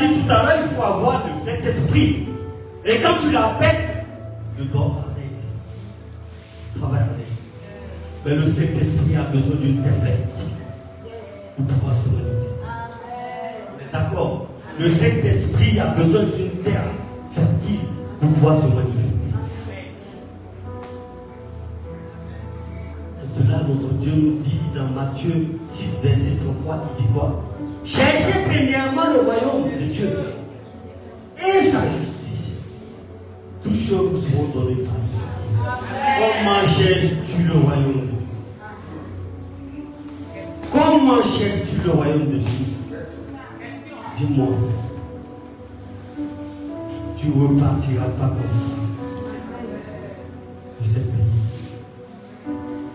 dit 0.00 0.20
tout 0.20 0.30
à 0.30 0.42
l'heure, 0.42 0.58
il 0.64 0.76
faut 0.76 0.82
avoir 0.82 1.22
le 1.26 1.50
Saint-Esprit. 1.50 2.28
Et 2.84 2.96
quand 2.98 3.14
tu 3.20 3.32
l'appelles, 3.32 4.04
tu 4.56 4.64
dois 4.66 4.86
parler. 4.86 5.30
Travaille 6.78 7.00
avec. 7.00 7.26
Mais 8.24 8.34
le 8.34 8.46
Saint-Esprit 8.46 9.16
a 9.16 9.22
besoin 9.24 9.56
d'une 9.56 9.82
terre 9.82 9.92
fertile 10.02 10.56
pour 11.56 11.66
pouvoir 11.66 11.94
se 11.96 12.08
manifester. 12.08 12.60
D'accord 13.92 14.46
Le 14.78 14.90
Saint-Esprit 14.90 15.80
a 15.80 15.86
besoin 15.86 16.22
d'une 16.24 16.62
terre 16.62 16.84
fertile 17.32 17.80
pour 18.20 18.30
pouvoir 18.30 18.56
se 18.56 18.66
manifester. 18.66 18.89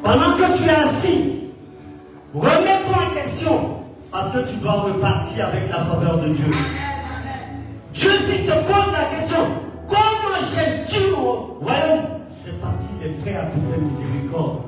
Pendant 0.06 0.38
que 0.38 0.56
tu 0.56 0.63
es 0.65 0.70
assis, 0.70 1.34
remets-toi 2.32 2.96
en 2.96 3.24
question 3.24 3.78
parce 4.12 4.32
que 4.34 4.52
tu 4.52 4.58
dois 4.58 4.74
repartir 4.74 5.48
avec 5.48 5.68
la 5.68 5.84
faveur 5.84 6.20
de 6.20 6.28
Dieu. 6.28 6.46
Dieu, 7.91 8.12
s'il 8.12 8.46
te 8.46 8.52
pose 8.52 8.91
la 8.94 9.18
question, 9.18 9.48
comment 9.88 10.38
cherches-tu 10.41 11.10
le 11.10 11.15
royaume? 11.15 12.06
C'est 12.46 12.62
parce 12.62 12.76
qu'il 12.86 13.08
est 13.08 13.13
prêt 13.13 13.36
à 13.36 13.46
te 13.46 13.60
faire 13.60 13.80
miséricorde. 13.82 14.60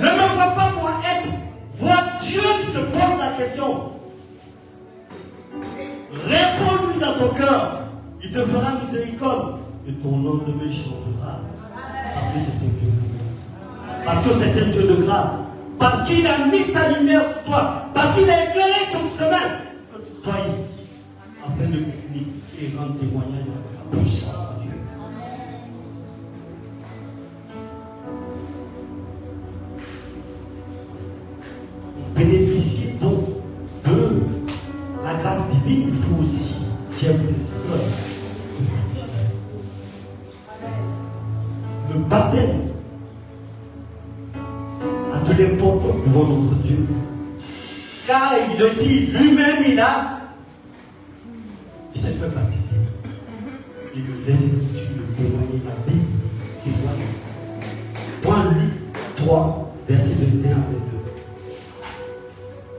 Ne 0.00 0.04
me 0.04 0.34
vois 0.34 0.52
pas 0.56 0.72
moi 0.80 0.92
être. 1.04 1.28
Vois 1.74 2.04
Dieu 2.22 2.40
qui 2.64 2.72
te 2.72 2.78
pose 2.78 3.18
la 3.20 3.44
question. 3.44 3.92
Réponds-lui 6.26 6.98
dans 6.98 7.12
ton 7.12 7.34
cœur. 7.34 7.80
Il 8.24 8.32
te 8.32 8.40
fera 8.40 8.72
miséricorde. 8.82 9.58
Et 9.86 9.92
ton 9.92 10.12
lendemain 10.12 10.72
changera. 10.72 11.40
Parce 12.14 12.28
que 12.28 12.38
c'est 12.38 12.64
un 12.64 12.70
Dieu 12.80 12.90
de. 12.90 13.05
Parce 14.06 14.24
que 14.24 14.34
c'est 14.38 14.62
un 14.62 14.68
Dieu 14.68 14.82
de 14.82 15.02
grâce. 15.02 15.32
Parce 15.80 16.06
qu'il 16.08 16.24
a 16.24 16.46
mis 16.46 16.72
ta 16.72 16.96
lumière 16.96 17.22
sur 17.22 17.42
toi. 17.42 17.90
Parce 17.92 18.16
qu'il 18.16 18.30
a 18.30 18.44
éclairé 18.44 18.92
ton 18.92 19.00
chemin. 19.18 19.46
Que 19.92 19.98
tu 19.98 20.22
sois 20.22 20.34
ici. 20.46 20.86
Afin 21.44 21.68
de 21.68 21.78
communiquer 21.78 22.62
et 22.62 22.78
rendre 22.78 23.00
témoignage 23.00 23.45
Écritures 54.36 54.96
le 54.96 55.04
témoignent, 55.14 55.62
la 55.64 55.76
Bible 55.90 56.12
témoigne. 56.62 57.06
Point 58.22 58.44
Luc 58.52 58.72
3, 59.16 59.74
verset 59.88 60.14
21 60.20 60.50
à 60.50 60.54
22. 60.54 60.96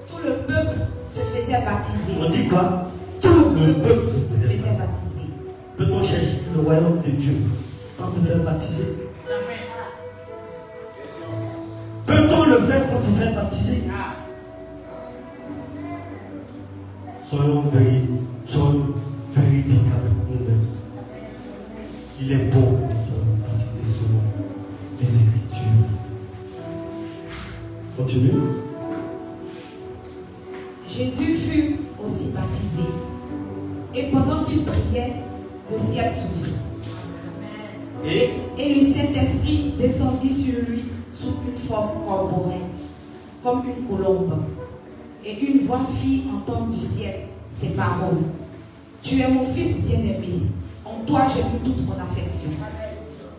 Tout 0.08 0.22
le 0.26 0.34
peuple 0.46 0.80
se 1.14 1.20
faisait 1.20 1.62
baptiser. 1.66 2.14
On 2.20 2.30
dit 2.30 2.48
quoi? 2.48 2.92
Tout 3.22 3.50
le 3.56 3.74
peuple 3.74 4.10
se 4.30 4.48
faisait 4.48 4.78
baptiser. 4.78 5.28
Peut-on 5.78 6.04
chercher 6.04 6.42
le 6.56 6.62
royaume 6.62 7.02
de 7.06 7.12
Dieu 7.12 7.38
sans 7.98 8.08
se 8.08 8.20
faire 8.20 8.40
baptiser? 8.40 9.07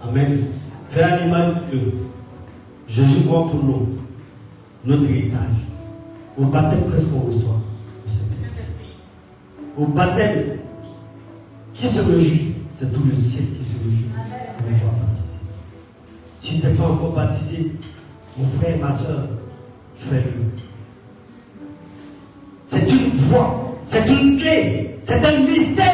Amen. 0.09 0.45
Fais 0.91 1.03
à 1.03 1.19
l'image 1.19 1.55
de 1.71 1.81
Jésus 2.89 3.29
montre 3.29 3.55
nous 3.57 3.89
notre 4.85 5.05
héritage. 5.11 5.59
Au 6.39 6.45
baptême, 6.47 6.81
qu'est-ce 6.91 7.07
qu'on 7.07 7.21
reçoit. 7.21 7.61
Au 9.77 9.87
baptême, 9.87 10.59
qui 11.75 11.89
se 11.89 12.01
réjouit 12.01 12.55
C'est 12.81 12.93
tout 12.93 13.03
le 13.07 13.15
ciel 13.15 13.45
qui 13.59 13.65
se 13.65 13.79
réjouit? 13.79 14.09
Pour. 14.81 14.91
Si 16.41 16.61
tu 16.61 16.67
n'es 16.67 16.73
pas 16.73 16.85
encore 16.85 17.13
baptisé, 17.13 17.73
mon 18.39 18.47
frère, 18.47 18.79
ma 18.79 18.97
soeur, 18.97 19.29
fais-le. 19.99 20.63
C'est 22.65 22.91
une 22.91 23.11
voie, 23.11 23.77
c'est 23.85 24.09
une 24.09 24.39
clé, 24.39 24.99
c'est 25.05 25.25
un 25.25 25.41
mystère. 25.41 25.88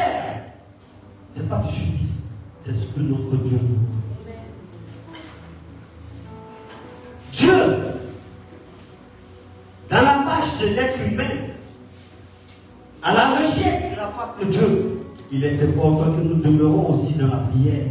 Il 15.45 15.61
est 15.61 15.63
important 15.63 16.13
que 16.13 16.23
nous 16.23 16.37
demeurons 16.37 16.95
aussi 16.95 17.15
dans 17.15 17.27
la 17.27 17.37
prière 17.37 17.87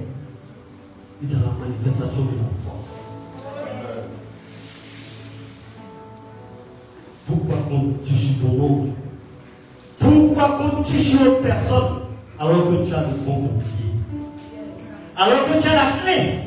et 1.22 1.26
dans 1.26 1.40
la 1.40 1.54
manifestation 1.60 2.24
de 2.24 2.38
la 2.38 2.50
foi. 2.64 2.74
Pourquoi 7.28 7.58
comptes-tu 7.70 8.16
sur 8.16 8.42
ton 8.42 8.64
oncle 8.64 8.90
Pourquoi 10.00 10.58
comptes-tu 10.58 10.98
sur 10.98 11.22
une 11.22 11.44
personne 11.44 12.00
alors 12.40 12.70
que 12.70 12.88
tu 12.88 12.94
as 12.94 13.02
le 13.02 13.18
bon 13.24 13.38
bouclier? 13.44 13.94
Alors 15.16 15.46
que 15.46 15.62
tu 15.62 15.68
as 15.68 15.76
la 15.76 15.92
clé? 16.04 16.40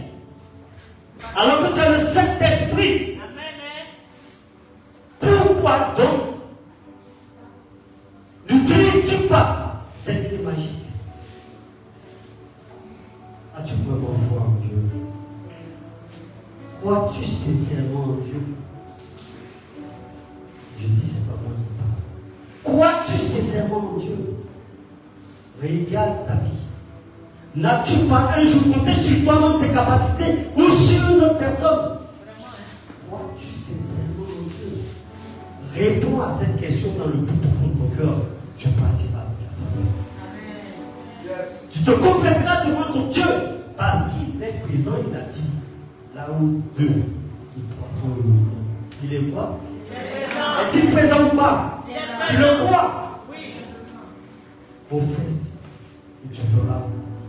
Alors 1.37 1.69
que 1.69 1.75
tu 1.75 1.81
as 1.81 1.99
le 1.99 2.05
Saint-Esprit? 2.05 3.06
Sincèrement 23.57 23.93
en 23.95 23.97
Dieu 23.97 24.17
Regarde 25.63 26.27
ta 26.27 26.35
vie. 26.35 26.61
N'as-tu 27.55 28.05
pas 28.07 28.35
un 28.37 28.45
jour 28.45 28.63
compté 28.75 28.93
sur 28.93 29.25
toi-même 29.25 29.61
tes 29.63 29.73
capacités 29.73 30.49
ou 30.55 30.71
sur 30.71 31.09
une 31.09 31.23
autre 31.23 31.39
personne? 31.39 31.97
Crois-tu 33.09 33.47
sincèrement 33.55 34.27
en 34.29 34.45
Dieu 34.45 34.85
Réponds 35.75 36.21
à 36.21 36.35
cette 36.39 36.61
question 36.61 36.91
dans 36.99 37.07
le 37.07 37.25
plus 37.25 37.37
profond 37.37 37.69
de 37.69 37.79
ton 37.79 37.97
cœur. 37.97 38.17
Tu 38.59 38.69
partiras 38.69 39.25
avec 39.25 39.41
la 39.41 39.49
famille. 41.33 41.71
Tu 41.73 41.79
te 41.81 41.91
confesseras 41.93 42.67
devant 42.67 42.93
ton 42.93 43.09
Dieu 43.11 43.25
parce 43.79 44.13
qu'il 44.13 44.43
est 44.43 44.61
présent, 44.67 44.97
il 45.09 45.17
a 45.17 45.33
dit. 45.33 45.51
Là 46.15 46.29
où 46.39 46.61
deux 46.79 46.85
ou 47.57 47.61
trois 47.71 47.89
sont 48.03 48.15
réunis. 48.15 48.45
Il 49.03 49.15
est 49.15 49.33
quoi? 49.33 49.59
Est-il 49.91 50.91
présent 50.91 51.25
ou 51.33 51.37
pas? 51.37 51.83
Tu 52.27 52.37
le 52.37 52.67
crois? 52.67 52.96
Confesse 54.89 55.59
et 56.25 56.33
tu 56.33 56.43
verras, 56.55 56.83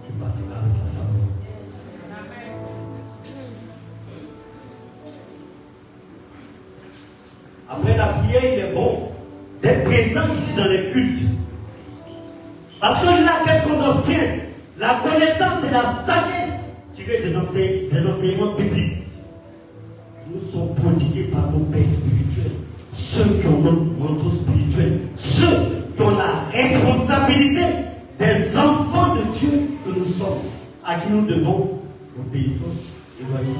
tu 0.06 0.14
partiras 0.14 0.60
avec 0.60 0.74
la 0.78 0.90
famille. 0.94 1.28
Après 7.68 7.98
la 7.98 8.06
prière, 8.06 8.42
il 8.44 8.60
est 8.60 8.74
bon 8.76 9.10
d'être 9.64 9.84
présent 9.86 10.34
ici 10.36 10.56
dans 10.56 10.66
les 10.66 10.92
cultes. 10.92 11.24
Parce 12.80 13.02
que 13.02 13.06
là, 13.08 13.32
qu'est-ce 13.44 13.64
qu'on 13.68 13.90
obtient? 13.90 14.38
La 14.78 15.00
connaissance 15.04 15.64
et 15.68 15.72
la 15.72 16.06
sagesse 16.06 16.54
tirées 16.94 17.24
des, 17.24 17.90
des 17.92 18.08
enseignements 18.08 18.54
bibliques 18.54 19.04
nous 20.32 20.52
sont 20.52 20.68
prodigués 20.76 21.32
par 21.34 21.52
nos 21.52 21.66
pères 21.66 21.82
spirituels. 21.82 22.58
Ceux 22.94 23.42
qui 23.42 23.48
ont 23.48 23.62
notre 23.64 24.30
spirituel. 24.30 24.67
À 30.90 30.96
qui 30.96 31.10
nous 31.12 31.26
devons 31.26 31.82
obéissance 32.18 32.96
et 33.20 33.24
loyauté. 33.30 33.52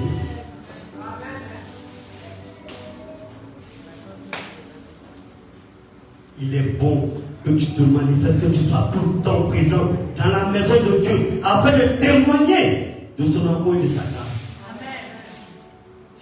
Il 6.40 6.56
est 6.56 6.80
bon 6.80 7.10
que 7.44 7.50
tu 7.50 7.66
te 7.66 7.82
manifestes, 7.82 8.40
que 8.40 8.46
tu 8.46 8.60
sois 8.60 8.90
tout 8.94 9.18
le 9.18 9.22
temps 9.22 9.42
présent 9.50 9.92
dans 10.18 10.30
la 10.30 10.46
maison 10.52 10.76
de 10.76 11.02
Dieu 11.02 11.42
afin 11.44 11.78
de 11.78 12.00
témoigner 12.00 12.96
de 13.20 13.26
son 13.26 13.46
amour 13.46 13.76
et 13.76 13.84
de 13.84 13.88
sa 13.90 14.04
grâce. 14.04 14.88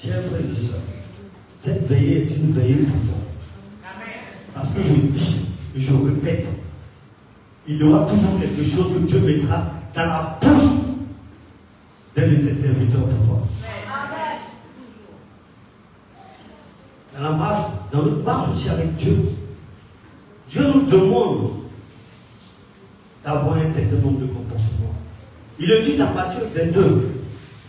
Chers 0.03 0.23
frères 0.23 0.39
et 0.39 0.55
sœurs, 0.55 0.81
cette 1.59 1.87
veillée 1.87 2.23
est 2.23 2.35
une 2.35 2.51
veillée 2.51 2.77
pour 2.77 2.95
toi. 2.95 3.91
Parce 4.55 4.69
que 4.69 4.81
je 4.81 4.93
dis, 5.11 5.45
et 5.75 5.79
je 5.79 5.93
répète, 5.93 6.47
il 7.67 7.77
y 7.77 7.83
aura 7.83 8.07
toujours 8.07 8.39
quelque 8.39 8.63
chose 8.63 8.91
que 8.91 8.99
Dieu 9.05 9.19
mettra 9.19 9.67
dans 9.93 10.05
la 10.05 10.39
bouche 10.41 10.84
tes 12.33 12.53
serviteurs 12.53 13.01
pour 13.01 13.27
toi. 13.27 13.41
Dans 17.13 17.23
la 17.23 17.31
marche, 17.31 17.71
dans 17.91 18.01
notre 18.01 18.23
marche 18.23 18.49
aussi 18.49 18.69
avec 18.69 18.95
Dieu, 18.95 19.17
Dieu 20.49 20.63
nous 20.73 20.81
demande 20.83 21.51
d'avoir 23.23 23.57
un 23.57 23.71
certain 23.71 23.97
nombre 24.03 24.19
de 24.19 24.25
comportements. 24.25 24.95
Il 25.59 25.69
le 25.69 25.81
dit 25.83 25.97
dans 25.97 26.13
Matthieu 26.13 26.41
22, 26.53 27.09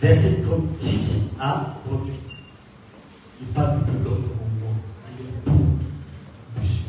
verset 0.01 0.41
36 0.45 1.29
à 1.39 1.75
38. 1.87 2.13
Il 3.41 3.47
parle 3.47 3.79
plus 3.83 3.99
grand 4.03 4.15
commandement. 4.15 4.75
Il 5.17 5.25
est 5.25 5.41
pour 5.45 5.55
plus. 6.55 6.83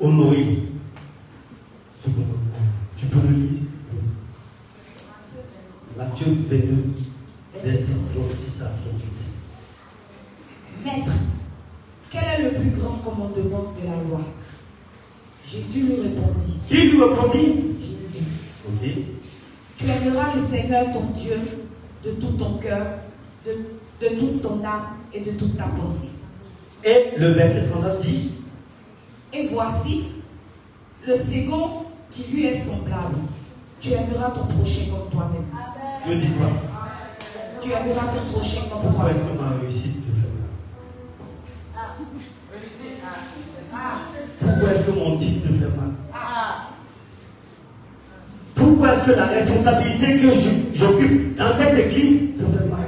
Honorer 0.00 0.68
ce 2.04 2.10
commandement. 2.10 2.36
Tu 2.96 3.06
peux 3.06 3.26
le 3.26 3.34
lire 3.34 3.66
Matthieu 5.96 6.35
22, 6.48 6.84
verset 7.62 7.84
36 8.14 8.62
à 8.62 8.66
38. 8.66 8.74
Maître, 10.84 11.12
quel 12.10 12.22
est 12.22 12.42
le 12.44 12.50
plus 12.60 12.70
grand 12.80 12.96
commandement 12.98 13.74
de 13.80 13.86
la 13.86 13.96
loi? 14.08 14.20
Jésus 15.44 15.82
lui 15.86 15.94
répondit, 15.94 16.58
Qui 16.68 16.90
lui 16.90 17.02
répondit? 17.02 17.54
Jésus, 17.80 18.24
Ok. 18.66 18.90
tu 19.76 19.84
aimeras 19.86 20.34
le 20.34 20.40
Seigneur 20.40 20.92
ton 20.92 21.06
Dieu 21.18 21.36
de 22.04 22.10
tout 22.12 22.32
ton 22.32 22.54
cœur, 22.58 22.86
de, 23.44 23.52
de 24.06 24.14
toute 24.20 24.40
ton 24.42 24.64
âme 24.64 24.96
et 25.12 25.20
de 25.20 25.30
toute 25.32 25.56
ta 25.56 25.64
pensée. 25.64 26.12
Et 26.84 27.18
le 27.18 27.28
verset 27.32 27.66
39 27.70 28.00
dit 28.00 28.30
Et 29.32 29.48
voici 29.48 30.04
le 31.06 31.16
second 31.16 31.84
qui 32.10 32.24
lui 32.32 32.46
est 32.46 32.54
semblable. 32.56 33.16
Tu 33.80 33.92
aimeras 33.92 34.30
ton 34.30 34.46
prochain 34.46 34.84
comme 34.90 35.10
toi-même. 35.10 35.44
Dieu 36.06 36.16
dit 36.18 36.28
quoi 36.38 36.46
Tu 37.60 37.68
aimeras 37.72 38.06
ton 38.06 38.32
prochain 38.32 38.60
comme 38.70 38.82
Pourquoi 38.82 39.10
est-ce 39.10 39.18
que 39.18 39.42
ma 39.42 39.58
réussite 39.60 39.96
te 40.06 40.12
fait 40.14 40.30
mal? 40.38 40.50
Pourquoi 44.40 44.70
est-ce 44.70 44.82
que 44.82 44.90
mon 44.92 45.16
titre 45.16 45.48
te 45.48 45.52
fait 45.52 45.76
mal? 45.76 45.90
Pourquoi 48.54 48.92
est-ce 48.92 49.04
que 49.04 49.10
la 49.16 49.26
responsabilité 49.26 50.20
que 50.20 50.28
j'occupe 50.78 51.36
dans 51.36 51.52
cette 51.58 51.76
église 51.76 52.36
te 52.38 52.44
fait 52.56 52.70
mal? 52.70 52.86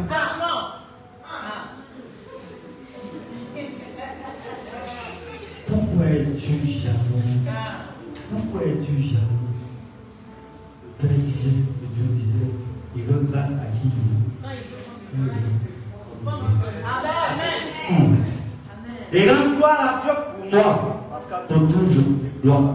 Et 19.12 19.30
rends 19.30 19.56
gloire 19.56 19.80
à 19.80 20.02
Dieu 20.02 20.12
pour 20.36 20.60
moi. 20.60 21.06
Parce 21.10 21.48
ton 21.48 21.60
vous 21.66 22.20
gloire. 22.42 22.74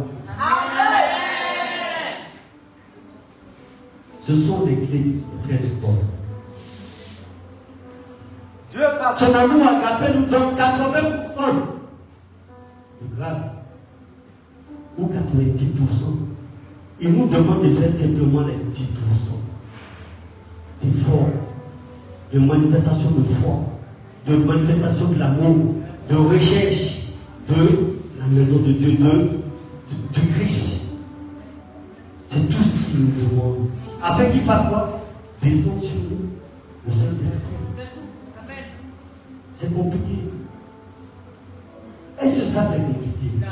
Ce 4.22 4.36
sont 4.36 4.66
les 4.66 4.78
clés 4.78 5.16
très 5.44 5.56
importantes. 5.56 6.00
Dieu, 8.72 8.82
son 9.20 9.34
amour 9.36 9.68
agapé, 9.68 10.18
nous 10.18 10.26
donne 10.26 10.56
80% 10.56 11.54
de 13.02 13.16
grâce. 13.18 13.38
Ou 14.98 15.08
90%. 15.08 15.12
Il 17.02 17.12
nous 17.12 17.28
demande 17.28 17.64
de 17.64 17.76
faire 17.76 17.90
simplement 17.90 18.42
les 18.42 18.54
10% 18.54 18.84
de 22.34 22.40
manifestation 22.40 23.12
de 23.12 23.24
foi, 23.24 23.60
de 24.28 24.36
manifestation 24.36 25.10
de 25.10 25.20
l'amour, 25.20 25.76
de 26.10 26.16
recherche 26.16 27.04
de 27.48 27.98
la 28.20 28.26
maison 28.26 28.58
de 28.58 28.72
Dieu, 28.74 28.92
de, 28.94 29.06
de, 29.06 30.34
Christ. 30.36 30.86
C'est 32.28 32.50
tout 32.50 32.64
ce 32.64 32.90
qu'il 32.90 33.02
nous 33.02 33.30
demande. 33.30 33.70
Afin 34.02 34.26
qu'il 34.32 34.42
fasse 34.42 34.68
quoi? 34.70 35.00
Descendre 35.42 35.82
sur 35.82 35.96
nous 36.10 36.30
le 36.88 36.92
Saint-Esprit. 36.92 37.40
C'est 39.54 39.74
compliqué. 39.74 40.24
Est-ce 42.20 42.40
que 42.40 42.46
ça 42.46 42.66
c'est 42.72 42.82
compliqué? 42.82 43.46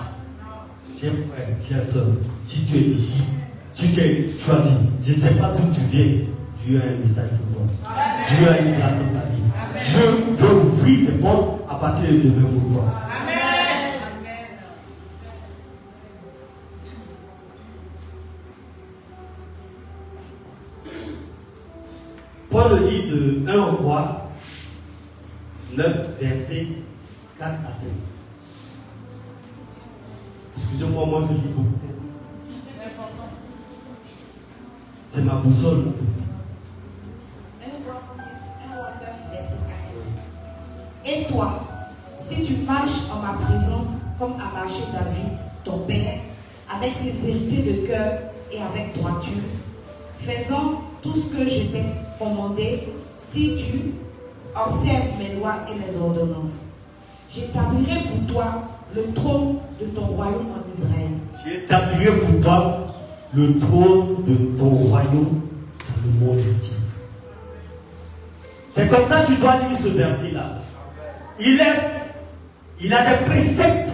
Chers 0.99 1.11
frères, 1.33 1.57
chères 1.67 1.91
soeurs, 1.91 2.05
si 2.43 2.65
tu 2.65 2.77
es 2.77 2.81
ici, 2.81 3.23
si 3.73 3.91
tu 3.91 3.99
es 3.99 4.29
choisi, 4.37 4.73
je 5.03 5.11
ne 5.13 5.15
sais 5.15 5.35
pas 5.35 5.53
d'où 5.55 5.73
tu 5.73 5.81
viens, 5.91 6.25
Dieu 6.65 6.79
a 6.79 6.85
un 6.85 6.97
message 6.97 7.29
pour 7.37 7.55
toi. 7.55 7.65
Dieu 8.27 8.49
a 8.49 8.59
une 8.59 8.75
grâce 8.75 8.93
dans 8.93 9.19
ta 9.19 9.25
vie. 9.27 9.41
Dieu 9.91 10.35
veut 10.35 10.55
ouvrir 10.57 11.11
des 11.11 11.17
portes 11.17 11.61
à 11.67 11.75
partir 11.75 12.09
de 12.09 12.17
demain 12.19 12.47
pour 12.49 12.73
toi. 12.73 12.85
Amen. 13.09 13.41
Paul 22.49 22.79
le 22.79 22.89
dit 22.89 23.09
de 23.09 23.49
1 23.49 23.61
roi 23.63 24.29
9, 25.75 25.87
verset 26.19 26.67
4 27.39 27.49
à 27.49 27.71
5. 27.71 27.87
Excusez-moi, 30.57 31.05
moi 31.07 31.23
je 31.27 31.33
lis 31.33 31.53
beaucoup. 31.55 31.69
C'est 35.11 35.21
ma 35.23 35.35
boussole. 35.35 35.93
Et 41.05 41.25
toi, 41.25 41.53
si 42.17 42.43
tu 42.43 42.53
marches 42.67 43.09
en 43.11 43.21
ma 43.21 43.33
présence 43.33 44.01
comme 44.19 44.33
a 44.33 44.53
marché 44.53 44.83
David, 44.93 45.37
ton 45.63 45.79
père, 45.79 46.19
avec 46.69 46.93
ses 46.93 47.27
hérités 47.27 47.71
de 47.71 47.87
cœur 47.87 48.13
et 48.51 48.57
avec 48.61 48.93
droiture, 48.95 49.41
faisant 50.19 50.81
tout 51.01 51.15
ce 51.15 51.35
que 51.35 51.43
je 51.49 51.63
t'ai 51.71 51.85
commandé, 52.19 52.89
si 53.17 53.55
tu 53.55 53.93
observes 54.55 55.17
mes 55.17 55.39
lois 55.39 55.55
et 55.67 55.73
mes 55.73 55.97
ordonnances, 55.99 56.65
j'établirai 57.33 58.01
pour 58.01 58.33
toi 58.33 58.45
le 58.95 59.11
trône 59.13 59.55
de 59.79 59.85
ton 59.87 60.05
royaume 60.05 60.51
en 60.51 60.71
Israël. 60.71 61.11
J'établirai 61.43 62.11
pour 62.19 62.41
toi 62.41 62.87
le 63.33 63.59
trône 63.59 64.23
de 64.27 64.35
ton 64.59 64.69
royaume 64.69 65.41
dans 65.79 66.05
le 66.05 66.25
monde 66.25 66.37
entier. 66.37 66.77
C'est 68.69 68.87
comme 68.87 69.09
ça 69.09 69.21
que 69.21 69.27
tu 69.33 69.37
dois 69.37 69.57
lire 69.57 69.77
ce 69.81 69.87
verset-là. 69.87 70.61
Il 71.39 72.93
a 72.93 73.09
des 73.09 73.25
préceptes. 73.25 73.89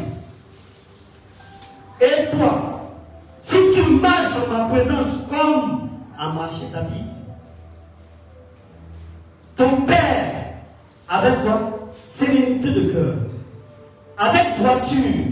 Et 1.99 2.29
toi, 2.35 2.93
si 3.41 3.57
tu 3.73 3.91
marches 4.01 4.37
en 4.47 4.51
ma 4.53 4.69
présence 4.69 5.07
comme 5.29 5.89
a 6.17 6.31
marché 6.33 6.63
David, 6.71 7.05
ton 9.55 9.81
père, 9.81 10.53
avec 11.09 11.41
quoi 11.43 11.73
Sérénité 12.05 12.69
de 12.71 12.91
cœur, 12.91 13.15
avec 14.17 14.57
droiture, 14.59 15.25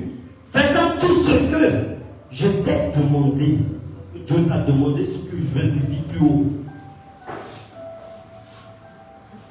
faisant 0.52 1.00
tout 1.00 1.24
ce 1.24 1.32
que 1.32 1.98
je 2.32 2.48
t'ai 2.48 2.92
demandé. 2.96 3.60
Dieu 4.28 4.46
t'a 4.48 4.60
demandé 4.60 5.06
ce 5.06 5.18
que 5.30 5.38
je 5.38 5.60
viens 5.60 5.72
de 5.72 5.80
dire 5.80 6.04
plus 6.10 6.20
haut. 6.20 6.46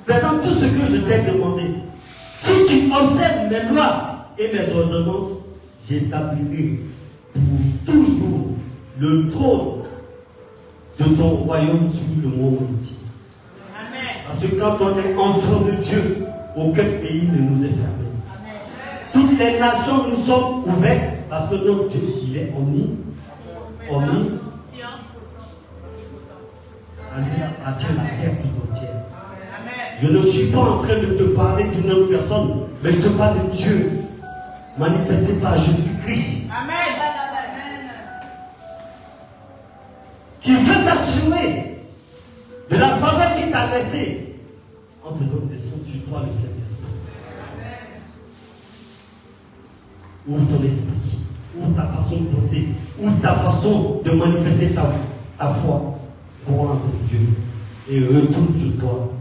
Faisant 0.07 0.39
tout 0.43 0.51
ce 0.51 0.65
que 0.67 0.87
je 0.87 0.97
t'ai 0.99 1.23
demandé. 1.31 1.64
Si 2.67 2.89
tu 2.89 2.93
observes 2.93 3.51
mes 3.51 3.75
lois 3.75 4.29
et 4.39 4.51
mes 4.53 4.73
ordonnances, 4.73 5.31
j'établirai 5.89 6.81
pour 7.33 7.95
toujours 7.95 8.49
le 8.99 9.31
trône 9.31 9.83
de 10.99 11.05
ton 11.17 11.29
royaume 11.29 11.91
sur 11.91 12.23
le 12.23 12.29
monde 12.37 12.55
entier. 12.55 12.97
Parce 14.27 14.41
que 14.41 14.55
quand 14.57 14.77
on 14.81 14.99
est 14.99 15.17
enfant 15.17 15.61
de 15.61 15.83
Dieu, 15.83 16.27
aucun 16.57 16.85
pays 17.03 17.29
ne 17.33 17.41
nous 17.51 17.65
est 17.65 17.69
fermé. 17.69 18.05
Toutes 19.13 19.39
les 19.39 19.59
nations 19.59 20.09
nous 20.09 20.25
sommes 20.25 20.65
ouvertes 20.65 21.15
parce 21.29 21.51
que 21.51 21.57
notre 21.57 21.89
Dieu, 21.89 22.01
il 22.29 22.37
est 22.37 22.53
omni, 22.57 22.97
omni, 23.91 24.31
appartient 27.65 27.87
la 27.97 28.23
terre. 28.23 28.44
Je 30.05 30.11
ne 30.11 30.21
suis 30.21 30.47
pas 30.49 30.59
en 30.59 30.79
train 30.81 30.99
de 30.99 31.17
te 31.17 31.23
parler 31.35 31.65
d'une 31.65 31.91
autre 31.91 32.11
personne, 32.11 32.67
mais 32.83 32.93
je 32.93 32.99
te 32.99 33.09
parle 33.09 33.39
de 33.39 33.57
Dieu 33.57 33.91
manifesté 34.79 35.33
par 35.41 35.57
Jésus-Christ. 35.57 36.51
Qui 40.43 40.57
veut 40.57 40.85
s'assurer 40.85 41.79
de 42.71 42.77
la 42.77 42.89
faveur 42.97 43.35
qu'il 43.35 43.51
t'a 43.51 43.75
laissée 43.75 44.35
en 45.03 45.15
faisant 45.15 45.47
descendre 45.51 45.85
sur 45.91 46.03
toi 46.03 46.21
le 46.27 46.33
Saint-Esprit. 46.33 46.85
Ouvre 50.29 50.47
ton 50.49 50.65
esprit, 50.65 51.19
ouvre 51.59 51.77
ta 51.77 51.85
façon 51.85 52.21
de 52.21 52.27
penser, 52.27 52.69
ouvre 53.01 53.21
ta 53.23 53.35
façon 53.37 54.03
de 54.05 54.11
manifester 54.11 54.75
ta, 54.75 54.93
ta 55.39 55.49
foi. 55.49 55.99
Crois 56.45 56.73
en 56.73 56.77
ton 56.77 56.93
Dieu 57.09 57.21
et 57.89 58.01
retourne 58.01 58.53
sur 58.61 58.79
toi 58.79 59.14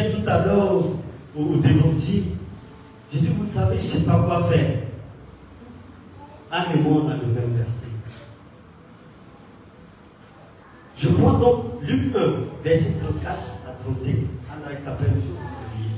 tout 0.00 0.28
à 0.28 0.44
l'heure 0.44 0.72
au, 0.74 0.98
au 1.38 1.56
dénoncier, 1.56 2.24
j'ai 3.12 3.20
dit, 3.20 3.28
vous 3.28 3.44
savez, 3.52 3.76
je 3.78 3.82
ne 3.84 3.88
sais 3.88 4.04
pas 4.06 4.18
quoi 4.20 4.44
faire. 4.44 4.78
Anne 6.50 6.66
et 6.74 6.78
moi, 6.78 7.02
on 7.04 7.08
a 7.10 7.14
le 7.14 7.26
même 7.26 7.56
verset. 7.56 7.82
Je 10.96 11.08
prends 11.08 11.38
donc 11.38 11.64
Luc 11.82 12.14
1, 12.14 12.20
verset 12.62 12.92
34 13.02 13.36
à 13.66 13.72
35. 13.82 14.08
Anne 14.08 14.62
avec 14.66 14.84
ta 14.84 14.92
peine, 14.92 15.08
je 15.14 15.20
vais 15.20 15.20
vous 15.20 15.82
lire. 15.82 15.90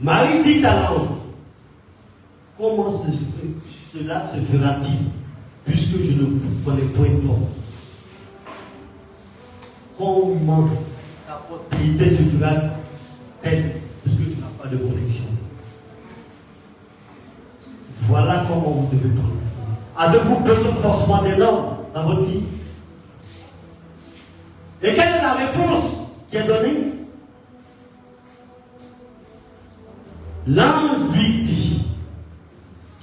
Marie 0.00 0.42
dit 0.42 0.64
à 0.64 0.90
comment 2.58 2.92
cela 3.92 4.22
se 4.32 4.40
fera-t-il, 4.40 5.21
puisque 5.64 5.96
je 6.02 6.12
ne 6.12 6.64
connais 6.64 6.82
point 6.94 7.08
toi 7.24 7.38
Comment 9.98 10.68
ta 11.26 11.34
postérité 11.48 12.10
se 12.10 12.22
fera-t-elle, 12.36 13.76
puisque 14.02 14.34
tu 14.34 14.40
n'as 14.40 14.62
pas 14.62 14.68
de 14.68 14.76
connexion. 14.78 15.24
Voilà 18.02 18.44
comment 18.48 18.70
vous 18.70 18.96
devez 18.96 19.14
prendre. 19.14 19.34
Avez-vous 19.96 20.40
besoin 20.40 20.74
forcément 20.76 21.22
d'un 21.22 21.40
homme 21.40 21.64
dans 21.94 22.04
votre 22.06 22.24
vie? 22.24 22.42
Et 24.82 24.94
quelle 24.94 24.98
est 24.98 25.22
la 25.22 25.34
réponse 25.34 25.92
qui 26.30 26.36
est 26.38 26.46
donnée? 26.46 26.92
L'ange 30.48 31.14
lui 31.14 31.42
dit, 31.42 31.86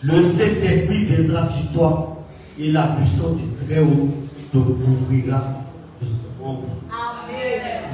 le 0.03 0.23
Saint-Esprit 0.23 1.05
viendra 1.05 1.47
sur 1.47 1.71
toi 1.71 2.18
et 2.59 2.71
la 2.71 2.83
puissance 2.87 3.37
du 3.37 3.65
Très-Haut 3.65 4.09
te 4.51 4.57
couvrira 4.57 5.63
de 6.01 6.07
son 6.07 6.45
ombre. 6.45 6.67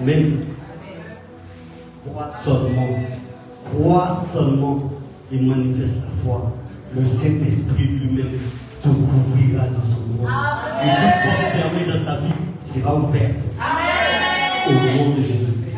Amen. 0.01 0.39
Crois 2.05 2.31
seulement, 2.43 2.87
crois 3.65 4.25
seulement 4.33 4.77
et 5.31 5.39
manifeste 5.39 5.97
la 5.97 6.23
foi. 6.23 6.53
Le 6.95 7.05
Saint-Esprit 7.05 7.87
lui-même 7.87 8.39
te 8.81 8.87
couvrira 8.87 9.65
de 9.67 9.81
son 9.81 10.23
ombre. 10.23 10.31
Et 10.81 10.89
toute 10.89 11.23
porte 11.23 11.51
fermée 11.51 11.99
dans 11.99 12.05
ta 12.05 12.19
vie 12.21 12.33
sera 12.61 12.95
ouverte. 12.95 13.39
Au 14.67 14.73
nom 14.73 15.09
de 15.11 15.21
Jésus-Christ. 15.21 15.77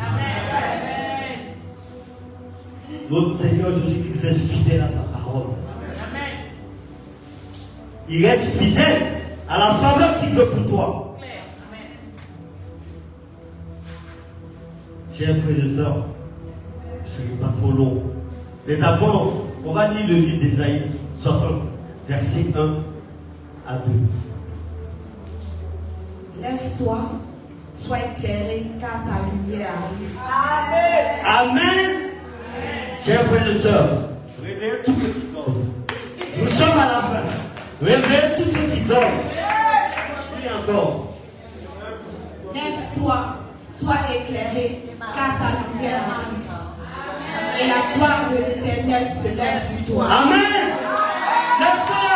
Notre 3.10 3.38
Seigneur 3.38 3.70
Jésus-Christ 3.72 4.22
reste 4.22 4.50
fidèle 4.50 4.80
à 4.82 4.88
sa 4.88 5.00
parole. 5.12 5.67
Il 8.10 8.24
reste 8.26 8.56
fidèle 8.56 9.02
à 9.48 9.58
la 9.58 9.74
faveur 9.74 10.20
qu'il 10.20 10.30
veut 10.30 10.46
pour 10.46 10.66
toi. 10.66 11.16
Chers 15.14 15.36
frères 15.38 15.64
et 15.64 15.74
sœurs, 15.74 16.06
ce 17.04 17.22
n'est 17.22 17.36
pas 17.40 17.52
trop 17.60 17.72
long. 17.72 18.02
Mais 18.66 18.80
avant, 18.82 19.32
on 19.64 19.72
va 19.72 19.88
lire 19.88 20.06
le 20.08 20.14
livre 20.14 20.42
d'Ésaïe 20.42 20.82
60, 21.22 21.62
verset 22.08 22.46
1 22.56 22.60
à 23.66 23.78
2. 23.78 23.82
Lève-toi, 26.40 26.98
sois 27.74 27.98
éclairé, 27.98 28.66
car 28.80 29.02
ta 29.04 29.26
lumière 29.26 29.70
arrive. 29.82 30.16
Amen. 31.26 31.90
Chers 33.04 33.24
frères 33.24 33.48
et 33.48 33.58
sœurs, 33.58 34.10
réveillez 34.42 34.82
tous 34.84 34.92
ceux 34.92 35.08
qui 35.08 35.26
dorment. 35.34 35.66
Nous 36.40 36.48
sommes 36.48 36.78
à 36.78 36.86
la 36.86 37.02
fin. 37.02 37.37
Réveillez 37.80 38.34
tous 38.36 38.50
ceux 38.52 38.66
qui 38.74 38.80
dorment. 38.80 39.22
Prie 40.32 40.48
encore. 40.50 41.14
Lève-toi, 42.52 43.16
sois 43.80 44.00
éclairé, 44.14 44.82
car 44.98 45.38
ta 45.38 45.48
lumière 45.62 46.02
arrive. 46.02 46.48
Et 47.60 47.66
la 47.68 47.94
gloire 47.94 48.30
de 48.30 48.36
l'éternel 48.36 49.08
se 49.22 49.28
lève 49.28 49.62
sur 49.62 49.94
toi. 49.94 50.04
Amen. 50.10 50.74
Lève-toi, 51.60 52.07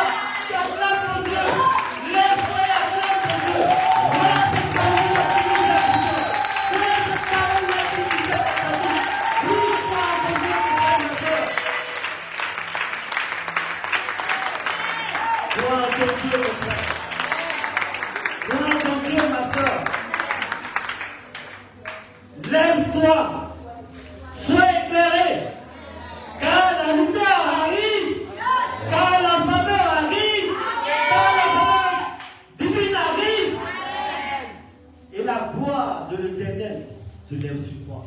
de 36.22 36.28
l'éternel 36.28 36.82
se 37.28 37.34
lève 37.34 37.62
sur 37.64 37.86
toi. 37.86 38.04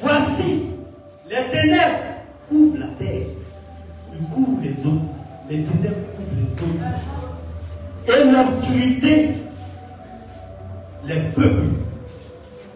Voici, 0.00 0.62
les 1.28 1.50
ténèbres 1.50 1.98
couvrent 2.48 2.78
la 2.78 2.86
terre. 2.98 3.26
Ils 4.14 4.26
couvrent 4.28 4.62
les 4.62 4.86
eaux. 4.86 5.02
Les 5.50 5.62
ténèbres 5.62 6.06
couvrent 6.16 6.36
les 6.36 6.48
eaux. 6.64 6.78
Et 8.06 8.24
l'obscurité, 8.30 9.30
les 11.06 11.20
peuples. 11.34 11.66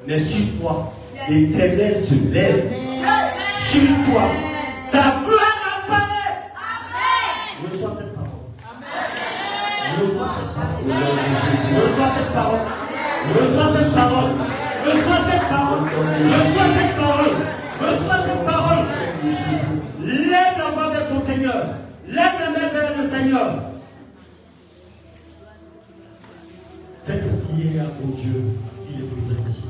Mais 0.06 0.24
sur 0.24 0.60
toi, 0.60 0.92
l'éternel 1.28 2.04
se 2.04 2.14
lève. 2.32 2.72
Sur 3.68 3.88
toi, 4.10 4.24
sa 4.90 5.22
gloire 5.24 5.58
apparaît. 5.78 6.42
Reçois 7.62 7.92
cette 7.98 8.14
parole. 8.14 8.30
Reçois 9.98 10.30
cette 10.38 10.54
parole. 10.54 10.82
Reçois 11.74 12.10
cette 12.16 12.32
parole. 12.32 12.82
Reçois 13.34 13.68
cette 13.76 13.94
parole. 13.94 14.30
Reçois 14.84 15.30
cette 15.30 15.48
parole. 15.48 15.71
Reçois 15.82 16.68
cette 16.78 16.96
parole. 16.96 17.34
Reçois 17.80 18.18
cette 18.26 18.44
parole. 18.46 18.84
Lève 20.04 20.58
la 20.58 20.70
voix 20.74 20.90
vers 20.92 21.08
ton 21.08 21.26
Seigneur. 21.26 21.66
Lève 22.06 22.36
la 22.40 22.50
main 22.50 22.68
vers 22.72 23.02
le 23.02 23.10
Seigneur. 23.10 23.48
Faites 27.04 27.48
prière 27.48 27.82
à 27.82 28.00
ton 28.00 28.08
Dieu. 28.16 28.42
Il 28.90 29.00
est 29.00 29.08
présent 29.08 29.40
ici. 29.50 29.64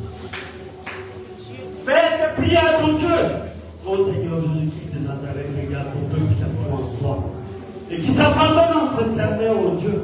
Faites 1.87 2.35
prière 2.37 2.67
à 2.67 2.83
ton 2.83 2.93
Dieu. 2.99 3.09
Ô 3.87 3.97
Seigneur 4.05 4.41
Jésus-Christ 4.41 4.95
de 4.95 5.09
Nazareth, 5.09 5.47
regarde 5.67 5.89
ton 5.93 6.15
peuple 6.15 6.35
qui 6.37 6.43
a 6.43 6.75
en 6.75 6.79
toi. 7.01 7.33
Et 7.91 7.97
qui 8.01 8.11
s'abandonne 8.11 8.77
entre 8.85 9.17
ta 9.17 9.31
main, 9.31 9.51
ô 9.51 9.77
Dieu. 9.77 10.03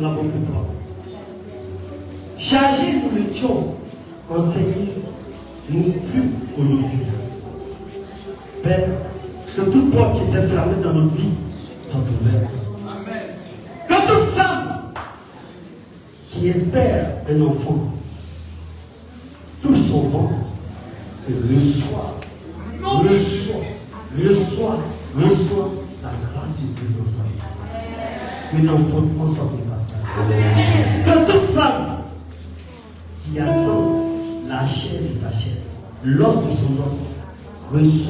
On 0.00 0.04
a 0.04 0.08
beaucoup 0.08 0.44
toi. 0.50 0.66
Chargez-nous 2.38 3.10
le 3.14 3.30
tion. 3.30 3.74
Enseignez-nous 5.64 6.02
fût 6.02 6.30
aujourd'hui. 6.58 6.98
Père, 8.62 8.88
que 9.56 9.60
toute 9.62 9.90
porte 9.92 10.30
qui 10.30 10.36
est 10.36 10.46
fermée 10.46 10.82
dans 10.82 10.92
notre 10.92 11.14
vie 11.14 11.30
soit 11.90 12.00
ouverte. 12.00 12.50
Que 13.88 14.06
toute 14.06 14.30
femme 14.30 14.92
qui 16.30 16.48
espère 16.48 17.16
un 17.30 17.40
enfant 17.42 17.92
touche 19.62 19.78
son 19.90 20.08
ventre 20.08 20.34
et 21.28 21.32
le 21.32 21.60
soir, 21.60 22.14
le 22.80 23.18
soir, 23.18 23.62
le 24.16 24.34
soir, 24.34 24.78
le 25.16 25.28
soir, 25.28 25.68
la 26.02 26.10
grâce 26.10 26.56
de 26.60 26.66
Dieu 26.74 26.88
dans 26.98 27.10
sa 27.16 27.24
vie. 27.24 27.40
Que 28.52 28.66
l'enfantement 28.66 29.34
soit 29.34 29.50
which 37.74 38.03